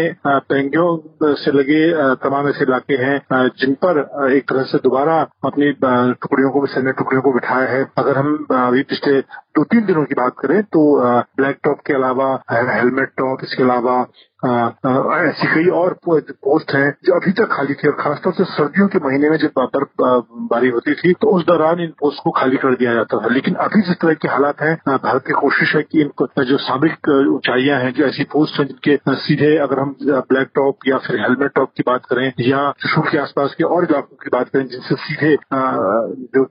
पेंगों 0.49 1.35
से 1.35 1.51
लगे 1.51 1.81
तमाम 2.23 2.49
ऐसे 2.49 2.63
इलाके 2.65 2.95
हैं 3.03 3.47
जिन 3.59 3.73
पर 3.85 3.99
एक 4.31 4.47
तरह 4.49 4.63
से 4.71 4.77
दोबारा 4.83 5.19
अपनी 5.45 5.71
टुकड़ियों 5.73 6.51
को, 6.51 6.65
सैन्य 6.67 6.91
टुकड़ियों 6.97 7.21
को 7.21 7.33
बिठाया 7.33 7.69
है। 7.69 7.85
अगर 7.97 8.17
हम 8.17 8.45
अभी 8.51 8.83
पिछले 8.85 9.19
दो 9.57 9.63
तीन 9.65 9.85
दिनों 9.85 10.03
की 10.05 10.15
बात 10.15 10.33
करें 10.39 10.61
तो 10.65 10.81
ब्लैक 11.37 11.59
टॉप 11.63 11.79
के 11.87 11.93
अलावा 11.93 12.33
हेलमेट 12.51 13.13
टॉप, 13.17 13.43
इसके 13.43 13.63
अलावा 13.63 13.99
ऐसी 15.19 15.47
कई 15.53 15.69
और 15.75 15.93
पोस्ट 16.05 16.73
हैं, 16.75 16.89
जो 17.05 17.13
अभी 17.15 17.31
तक 17.37 17.47
खाली 17.51 17.73
थी। 17.73 17.87
और 17.87 17.93
खासतौर 17.99 18.33
से 18.33 18.43
सर्दियों 18.47 18.87
के 18.87 18.99
महीने 19.05 19.29
में 19.29 19.37
जब 19.37 19.51
बर्फबारी 19.59 20.69
होती 20.69 20.93
थी 20.95 21.13
तो 21.21 21.27
उस 21.37 21.45
दौरान 21.45 21.79
इन 21.81 21.93
पोस्ट 21.99 22.23
को 22.23 22.31
खाली 22.31 22.57
कर 22.57 22.75
दिया 22.75 22.93
जाता 22.93 23.17
था। 23.17 23.33
लेकिन 23.33 23.55
अभी 23.65 23.81
जिस 23.87 23.97
तरह 24.01 24.13
के 24.15 24.27
हालात 24.27 24.61
हैं 24.61 24.75
भारत 24.87 25.23
की 25.27 25.33
कोशिश 25.33 25.75
है 25.75 25.81
कि 25.83 26.01
इन 26.01 26.11
जो 26.43 26.57
साबिक 26.59 26.93
ऊंचाइयाँ 27.09 27.79
हैं 27.79 27.93
जो 27.93 28.05
ऐसी 28.05 28.23
पोस्ट 28.23 28.59
हैं 28.59 28.67
जिनके 28.67 29.15
सीधे 29.15 29.57
अगर 29.57 29.79
हम 29.79 29.95
ब्लैक 30.03 30.47
टॉप 30.55 30.87
या 30.87 30.97
फिर 30.97 31.21
हेलमेट 31.21 31.51
टॉप 31.55 31.71
की 31.77 31.83
बात 31.87 32.05
करें 32.05 32.31
या 32.39 32.71
चुशुल 32.81 33.09
के 33.11 33.17
आसपास 33.17 33.55
के 33.57 33.63
और 33.63 33.83
इलाकों 33.83 34.17
की 34.23 34.29
बात 34.33 34.49
करें 34.49 34.67
जिनसे 34.67 34.95
सीधे 34.95 35.35
जो 36.35 36.45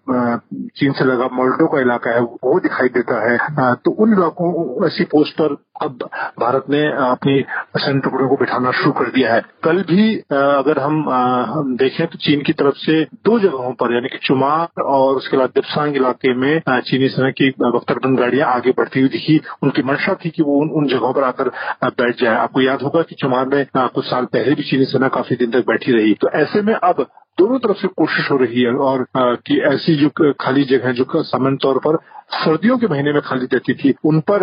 चीन 0.76 0.92
से 0.92 1.04
लगा 1.04 1.28
मोल्टो 1.32 1.66
का 1.66 1.80
इलाका 1.80 2.10
है 2.10 2.20
वो 2.20 2.58
दिखाई 2.60 2.88
देता 2.88 3.20
है। 3.30 3.74
तो 3.74 3.90
उन 3.90 4.12
इलाकों 4.12 4.86
ऐसी 4.86 5.04
पोस्ट 5.04 5.34
पर 5.34 5.56
अब 5.82 6.08
भारत 6.40 6.64
ने 6.70 6.86
अपनी 6.86 7.44
सैन्य 7.76 8.00
टुकड़ों 8.00 8.28
को 8.28 8.36
बिठाना 8.36 8.70
शुरू 8.72 8.92
कर 8.92 9.10
दिया 9.10 9.34
है। 9.34 9.40
कल 9.64 9.82
भी 9.82 10.16
अगर 10.16 10.78
हम, 10.78 11.08
हम 11.48 11.76
देखें 11.76 12.06
तो 12.06 12.18
चीन 12.18 12.42
की 12.42 12.52
तरफ़ 12.52 12.74
से 12.76 13.02
दो 13.04 13.38
जगहों 13.40 13.72
पर 13.72 13.94
यानी 13.94 14.08
कि 14.08 14.18
चुमार 14.22 14.82
और 14.82 15.16
उसके 15.16 15.36
बाद 15.36 15.48
दिपसांग 15.48 15.96
इलाके 15.96 16.34
में 16.34 16.60
चीनी 16.68 17.08
सेना 17.08 17.30
की 17.30 17.50
बख्तरबंद 17.60 18.18
गाड़ियाँ 18.18 18.48
आगे 18.54 18.70
बढ़ती 18.70 19.00
हुई 19.00 19.08
दिखी 19.08 19.40
उनकी 19.62 19.82
मंशा 19.82 20.14
थी 20.14 20.30
कि 20.36 20.42
वो 20.42 20.60
उन, 20.60 20.68
उन 20.70 20.88
जगहों 20.88 21.12
पर 21.12 21.24
आकर 21.24 21.48
बैठ 21.84 22.20
जाए। 22.20 22.34
आपको 22.36 22.60
याद 22.62 22.82
होगा 22.82 23.02
कि 23.02 23.14
चुमार 23.16 23.46
में 23.46 23.64
कुछ 23.76 24.04
साल 24.06 24.24
पहले 24.32 24.54
भी 24.54 24.70
चीनी 24.70 24.84
सेना 24.86 25.08
काफ़ी 25.10 25.36
दिन 25.36 25.50
तक 25.50 25.66
बैठी 25.68 25.92
रही। 25.92 26.14
तो 26.16 26.30
ऐसे 26.36 26.62
में 26.62 26.74
अब 26.74 27.06
दोनों 27.38 27.58
तरफ़ 27.58 27.76
से 27.76 27.88
कोशिश 27.96 28.30
हो 28.30 28.36
रही 28.38 28.62
है 28.62 28.70
और 28.82 29.06
कि 29.16 29.58
ऐसी 29.68 29.94
जो 29.96 30.32
खाली 30.40 30.62
जगह 30.66 30.92
जो 30.92 31.22
सामान्य 31.24 31.58
तौर 31.62 31.78
पर 31.86 31.96
सर्दियों 32.34 32.76
के 32.78 32.86
महीने 32.88 33.12
में 33.12 33.20
खाली 33.22 33.46
रहती 33.52 33.74
थी 33.74 33.94
उन 34.04 34.20
पर 34.30 34.42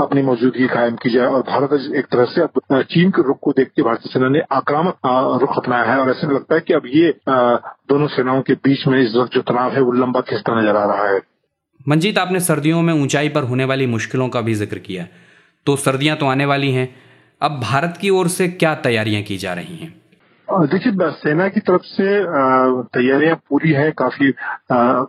अपनी 0.00 0.22
मौजूदगी 0.22 0.66
कायम 0.68 0.96
की 1.02 1.10
जाए। 1.10 1.26
और 1.26 1.42
भारत 1.42 1.72
एक 1.96 2.06
तरह 2.12 2.24
से 2.26 2.42
अब 2.42 2.82
चीन 2.90 3.10
के 3.10 3.22
रुख 3.22 3.38
को 3.42 3.52
देखते 3.52 3.82
भारतीय 3.82 4.12
सेना 4.12 4.28
ने 4.28 4.40
आक्रामक 4.52 4.96
रुख 5.40 5.56
अपनाया 5.56 5.84
है। 5.84 5.98
और 5.98 6.10
ऐसे 6.10 6.26
में 6.26 6.34
लगता 6.34 6.54
है 6.54 6.60
कि 6.60 6.74
अब 6.74 6.86
ये 6.94 7.14
दोनों 7.28 8.06
सेनाओं 8.10 8.42
के 8.42 8.54
बीच 8.60 8.86
में 8.86 9.00
इस 9.00 9.14
वक्त 9.16 9.32
जो 9.34 9.42
तनाव 9.42 9.72
है 9.72 9.80
वो 9.80 9.92
लंबा 9.94 10.20
खिंचता 10.22 10.60
नज़र 10.60 10.76
आ 10.76 10.84
रहा 10.86 11.08
है। 11.08 11.20
मंजीत 11.86 12.18
आपने 12.18 12.40
सर्दियों 12.42 12.82
में 12.82 12.92
ऊंचाई 12.94 13.28
पर 13.28 13.44
होने 13.44 13.64
वाली 13.64 13.86
मुश्किलों 13.88 14.28
का 14.28 14.40
भी 14.40 14.54
ज़िक्र 14.56 14.78
किया। 14.80 15.06
तो 15.66 15.76
सर्दियाँ 15.76 16.16
तो 16.16 16.26
आने 16.26 16.44
वाली 16.44 16.72
हैं। 16.72 16.96
अब 17.40 17.60
भारत 17.60 17.98
की 18.00 18.10
ओर 18.10 18.28
से 18.28 18.48
क्या 18.48 18.74
तैयारियाँ 18.74 19.22
की 19.22 19.36
जा 19.36 19.54
रही 19.54 19.76
हैं? 19.76 20.03
देखिए 20.48 21.10
सेना 21.12 21.46
की 21.48 21.60
तरफ़ 21.60 21.82
से 21.84 22.06
तैयारियाँ 22.94 23.36
पूरी 23.48 23.70
है 23.72 23.90
काफ़ी 23.90 24.30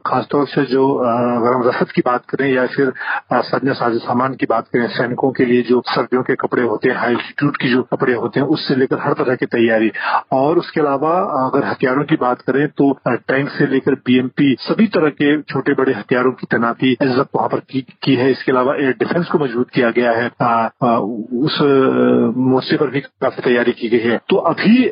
खासतौर 0.08 0.46
से 0.48 0.64
जो 0.66 0.84
अगर 0.98 1.54
हम 1.54 1.64
रसद 1.68 1.92
की 1.92 2.02
बात 2.06 2.24
करें 2.30 2.48
या 2.50 2.66
फिर 2.76 2.92
सज्ञ 3.34 3.74
साज 3.74 3.98
सामान 4.02 4.34
की 4.34 4.46
बात 4.50 4.68
करें 4.74 4.88
सैनिकों 4.88 5.32
के 5.32 5.46
लिए 5.46 5.62
जो 5.62 5.82
सर्दियों 5.88 6.24
के 6.24 6.36
कपड़े 6.36 6.64
होते 6.64 6.90
हैं 6.90 6.96
हाई 6.98 7.12
एल्टीट्यूड 7.12 7.58
की 7.58 7.70
जो 7.70 7.82
कपड़े 7.94 8.14
होते 8.14 8.40
हैं 8.40 8.48
उससे 8.48 8.76
लेकर 8.76 9.00
हर 9.00 9.14
तरह 9.14 9.36
की 9.36 9.46
तैयारी। 9.46 9.92
और 10.34 10.58
उसके 10.58 10.82
अलावा 10.82 11.12
अगर 11.46 11.68
हथियारों 11.68 12.04
की 12.04 12.16
बात 12.22 12.42
करें 12.42 12.68
तो 12.78 12.92
टैंक 13.08 13.50
से 13.50 13.68
लेकर 13.68 13.96
बीएमपी 14.08 14.56
सभी 14.60 14.88
तरह 14.96 15.10
के 15.22 15.42
छोटे 15.44 15.74
बड़े 15.74 15.94
हथियारों 15.94 16.32
की 16.32 16.48
तैनाती 16.52 16.96
वहाँ 17.02 17.48
पर 17.50 17.60
की, 17.60 17.82
की 18.04 18.16
है। 18.16 18.32
इसके 18.32 18.52
अलावा 18.52 18.76
एयर 18.76 18.96
डिफेंस 19.00 19.28
को 19.28 19.40
मज़बूत 19.40 19.70
किया 19.74 19.90
गया 19.92 20.12
है। 20.12 20.28
उस 21.46 21.60
मोर्चे 22.38 22.78
पर 22.78 22.90
भी 22.90 23.00
काफ़ी 23.22 23.42
तैयारी 23.44 23.72
की 23.72 23.90
गई 23.90 24.10
है। 24.10 24.18
तो 24.30 24.36
अभी 24.52 24.84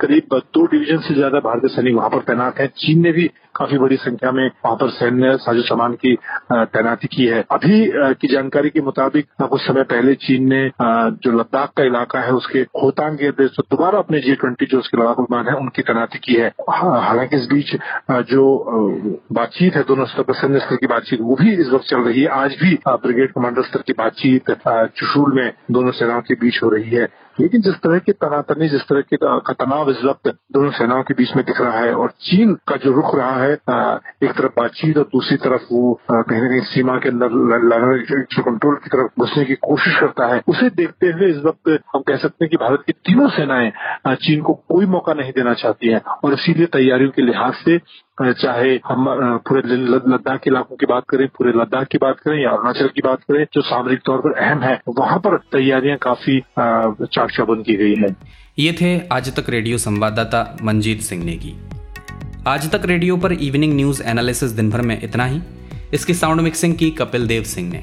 करीब 0.00 0.34
दो 0.54 0.66
डिवीज़न 0.66 0.98
से 1.00 1.14
ज़्यादा 1.14 1.38
भारतीय 1.40 1.70
सैनिक 1.70 1.94
वहाँ 1.94 2.08
पर 2.10 2.18
तैनात 2.24 2.58
है। 2.60 2.66
चीन 2.78 3.02
ने 3.02 3.12
भी 3.12 3.30
काफ़ी 3.56 3.78
बड़ी 3.78 3.96
संख्या 3.96 4.30
में 4.32 4.46
वहाँ 4.46 4.76
पर 4.76 4.90
सैन्य 4.90 5.36
साजो 5.38 5.62
सामान 5.64 5.92
की 5.94 6.14
तैनाती 6.52 7.06
की 7.06 7.26
है। 7.26 7.44
अभी 7.52 7.78
की 8.14 8.28
जानकारी 8.28 8.70
के 8.70 8.80
मुताबिक 8.82 9.26
कुछ 9.42 9.60
समय 9.60 9.82
पहले 9.84 10.14
चीन 10.16 10.48
ने 10.48 10.60
जो 10.80 11.32
लद्दाख 11.32 11.72
का 11.76 11.84
इलाका 11.84 12.20
है, 12.20 12.32
उसके 12.32 12.58
होतांग 12.82 13.22
एयरबेस 13.22 13.50
पर 13.50 13.62
दोबारा 13.70 13.98
अपने 13.98 14.20
जी 14.20 14.34
ट्वेंटी 14.34 14.66
जो 14.66 14.78
उसके 14.78 15.00
लड़ाकू 15.00 15.22
विमान 15.22 15.48
है, 15.48 15.54
उनकी 15.56 15.82
तैनाती 15.82 16.18
की 16.18 16.34
है। 16.34 16.48
हालाँकि 16.70 17.36
इस 17.36 17.46
बीच 17.46 17.74
जो 18.30 18.44
बातचीत 19.32 19.76
है 19.76 19.82
दोनों 19.84 20.04
स्तर 20.06 20.22
पर, 20.22 20.34
सैन्य 20.34 20.60
स्तर 20.60 20.76
की 20.76 20.86
बातचीत, 20.86 21.20
वो 21.20 21.36
भी 21.36 21.54
इस 21.56 21.68
वक्त 21.70 21.86
चल 21.86 22.00
रही 22.00 22.22
है। 22.22 22.28
आज 22.34 22.56
भी 22.62 22.78
ब्रिगेड 22.88 23.32
कमांडर 23.32 23.62
स्तर 23.62 23.82
की 23.86 23.92
बातचीत 23.98 24.50
चुशूल 24.96 25.34
में 25.34 25.52
दोनों 25.70 25.92
सेनाओं 25.92 26.20
के 26.22 26.34
बीच 26.36 26.62
हो 26.62 26.68
रही 26.68 26.90
है। 26.90 27.08
लेकिन 27.40 27.60
जिस 27.62 27.74
तरह 27.74 27.98
की 27.98 28.12
तनातनी, 28.12 28.68
जिस 28.68 28.82
तरह 28.82 29.00
के 29.00 29.16
तनाव 29.54 29.90
इस 29.90 30.04
वक्त 30.04 30.28
दोनों 30.52 30.70
सेनाओं 30.70 31.02
के 31.02 31.14
बीच 31.14 31.36
में 31.36 31.44
दिख 31.44 31.60
रहा 31.60 31.78
है 31.78 31.94
और 31.94 32.10
चीन 32.20 32.54
का 32.68 32.76
जो 32.76 32.92
रुख 32.92 33.14
रहा 33.14 33.36
है 33.42 33.52
एक 33.52 34.30
तरफ़ 34.30 34.52
बातचीत 34.56 34.98
और 34.98 35.04
दूसरी 35.04 35.36
तरफ़ 35.36 35.62
वो 35.72 36.00
कहीं 36.10 36.40
ना 36.40 36.48
कहीं 36.48 36.60
सीमा 36.60 36.96
के 36.96 37.08
अंदर 37.08 37.28
कंट्रोल 38.40 38.74
की 38.74 38.88
तरफ़ 38.88 39.20
घुसने 39.20 39.44
की 39.44 39.54
कोशिश 39.54 39.98
करता 40.00 40.26
है। 40.26 40.40
उसे 40.48 40.70
देखते 40.70 41.06
हुए 41.06 41.30
इस 41.30 41.42
वक्त 41.44 41.78
हम 41.94 42.02
कह 42.02 42.16
सकते 42.16 42.44
हैं 42.44 42.50
कि 42.50 42.56
भारत 42.56 42.82
की 42.86 42.92
तीनों 42.92 43.28
सेनाएँ 43.28 43.70
चीन 44.08 44.42
को 44.42 44.54
कोई 44.54 44.86
मौका 44.86 45.14
नहीं 45.14 45.32
देना 45.32 45.54
चाहती 45.54 45.88
हैं 45.88 46.00
और 46.24 46.32
इसीलिए 46.32 46.66
तैयारियों 46.66 47.10
के 47.10 47.22
लिहाज 47.22 47.54
से 47.54 47.78
चाहे 48.22 48.74
हम 48.86 49.04
पूरे 49.48 49.60
लद्दाख 49.66 50.40
के 50.40 50.50
इलाकों 50.50 50.76
की 50.76 50.86
बात 50.86 51.04
करें, 51.08 51.26
पूरे 51.28 51.52
लद्दाख 51.52 51.86
की 51.86 51.98
बात 51.98 52.18
करें 52.20 52.42
या 52.42 52.50
अरुणाचल 52.50 52.88
की 52.94 53.02
बात 53.02 53.22
करें, 53.22 53.44
जो 53.54 53.60
सामरिक 53.62 54.00
तौर 54.04 54.18
पर 54.18 54.32
अहम 54.40 54.62
है, 54.62 54.80
वहाँ 54.88 55.18
पर 55.18 55.36
तैयारियाँ 55.52 55.96
काफ़ी 55.98 56.38
चाक 56.58 57.30
चौबंद 57.30 57.64
की 57.66 57.76
गई 57.76 57.94
है। 57.94 58.14
ये 58.58 58.72
थे 58.72 58.98
आज 59.08 59.34
तक 59.36 59.50
रेडियो 59.50 59.78
संवाददाता 59.78 60.44
मंजीत 60.62 61.00
सिंह 61.00 61.24
नेगी 61.24 61.54
आज 62.46 62.70
तक 62.72 62.86
रेडियो 62.86 63.16
पर 63.16 63.32
इवनिंग 63.32 63.74
न्यूज़ 63.76 64.02
एनालिसिस 64.02 64.50
दिन 64.50 64.70
भर 64.70 64.80
में 64.80 64.98
इतना 65.02 65.24
ही। 65.24 65.40
इसकी 65.94 66.14
साउंड 66.14 66.40
मिक्सिंग 66.40 66.74
की 66.74 66.90
कपिल 66.90 67.26
देव 67.26 67.42
सिंह 67.44 67.70
ने। 67.70 67.82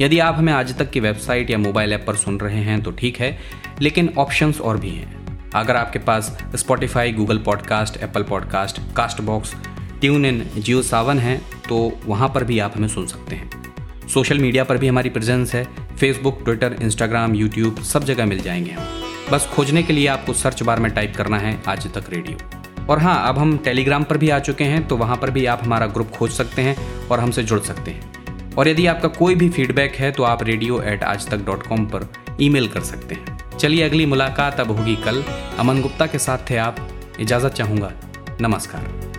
यदि 0.00 0.18
आप 0.18 0.34
हमें 0.34 0.52
आज 0.52 0.76
तक 0.78 0.90
की 0.90 1.00
वेबसाइट 1.00 1.50
या 1.50 1.58
मोबाइल 1.58 1.92
ऐप 1.92 2.04
पर 2.06 2.14
सुन 2.16 2.38
रहे 2.40 2.62
हैं 2.62 2.82
तो 2.82 2.90
ठीक 2.90 3.16
है, 3.16 3.36
लेकिन 3.82 4.12
ऑप्शंस 4.18 4.60
और 4.60 4.78
भी 4.78 4.90
हैं। 4.90 5.15
अगर 5.56 5.76
आपके 5.76 5.98
पास 5.98 6.36
Spotify 6.56 7.12
Google 7.12 7.38
podcast 7.38 7.96
Apple 7.96 8.22
podcast 8.22 8.80
Castbox 9.20 9.54
TuneIn 10.26 10.42
Jio 10.56 10.82
Saavn 10.82 11.18
है 11.18 11.36
तो 11.68 11.78
वहाँ 12.06 12.28
पर 12.28 12.44
भी 12.44 12.58
आप 12.58 12.72
हमें 12.76 12.88
सुन 12.88 13.06
सकते 13.06 13.36
हैं। 13.36 14.08
सोशल 14.08 14.38
मीडिया 14.38 14.64
पर 14.64 14.76
भी 14.76 14.88
हमारी 14.88 15.10
प्रेजेंस 15.10 15.54
है। 15.54 15.64
फेसबुक 15.96 16.40
ट्विटर 16.44 16.76
इंस्टाग्राम 16.82 17.34
यूट्यूब 17.34 17.82
सब 17.82 18.04
जगह 18.04 18.26
मिल 18.26 18.40
जाएँगे 18.40 18.70
हम। 18.70 18.86
बस 19.32 19.46
खोजने 19.46 19.82
के 19.82 19.92
लिए 19.92 20.06
आपको 20.06 20.32
सर्च 20.32 20.62
बार 20.62 20.80
में 20.80 20.90
टाइप 20.92 21.14
करना 21.16 21.38
है 21.38 21.60
आज 21.68 21.86
तक 21.94 22.10
रेडियो 22.10 22.84
और 22.86 22.98
हाँ 22.98 23.28
अब 23.28 23.38
हम 23.38 23.56
टेलीग्राम 23.58 24.04
पर 24.04 24.18
भी 24.18 24.30
आ 24.30 24.38
चुके 24.38 24.64
हैं 24.64 24.86
तो 24.88 24.96
वहाँ 24.96 25.16
पर 25.16 25.30
भी 25.30 25.46
आप 25.46 25.64
हमारा 25.64 25.86
ग्रुप 25.86 26.10
खोज 26.10 26.30
सकते 26.30 26.62
हैं 26.62 26.76
और 27.08 27.20
हमसे 27.20 27.42
जुड़ 27.42 27.60
सकते 27.60 27.90
हैं। 27.90 28.54
और 28.54 28.68
यदि 28.68 28.86
आपका 28.86 29.08
कोई 29.08 29.34
भी 29.34 29.48
फीडबैक 29.48 29.94
है 29.94 30.12
तो 30.12 30.22
आप 30.22 30.42
रेडियो 30.42 30.80
एट 30.82 31.02
आज 31.04 31.28
तक 31.28 31.44
डॉट 31.46 31.66
कॉम 31.66 31.86
पर 31.86 32.08
ईमेल 32.40 32.68
कर 32.68 32.80
सकते 32.80 33.14
हैं। 33.14 33.35
चलिए 33.60 33.82
अगली 33.82 34.06
मुलाकात 34.06 34.60
अब 34.60 34.70
होगी 34.70 34.96
कल। 34.96 35.22
अमन 35.58 35.82
गुप्ता 35.82 36.06
के 36.06 36.18
साथ 36.18 36.38
थे 36.50 36.56
आप। 36.56 36.88
इजाज़त 37.20 37.52
चाहूँगा। 37.52 37.92
नमस्कार। 38.40 39.15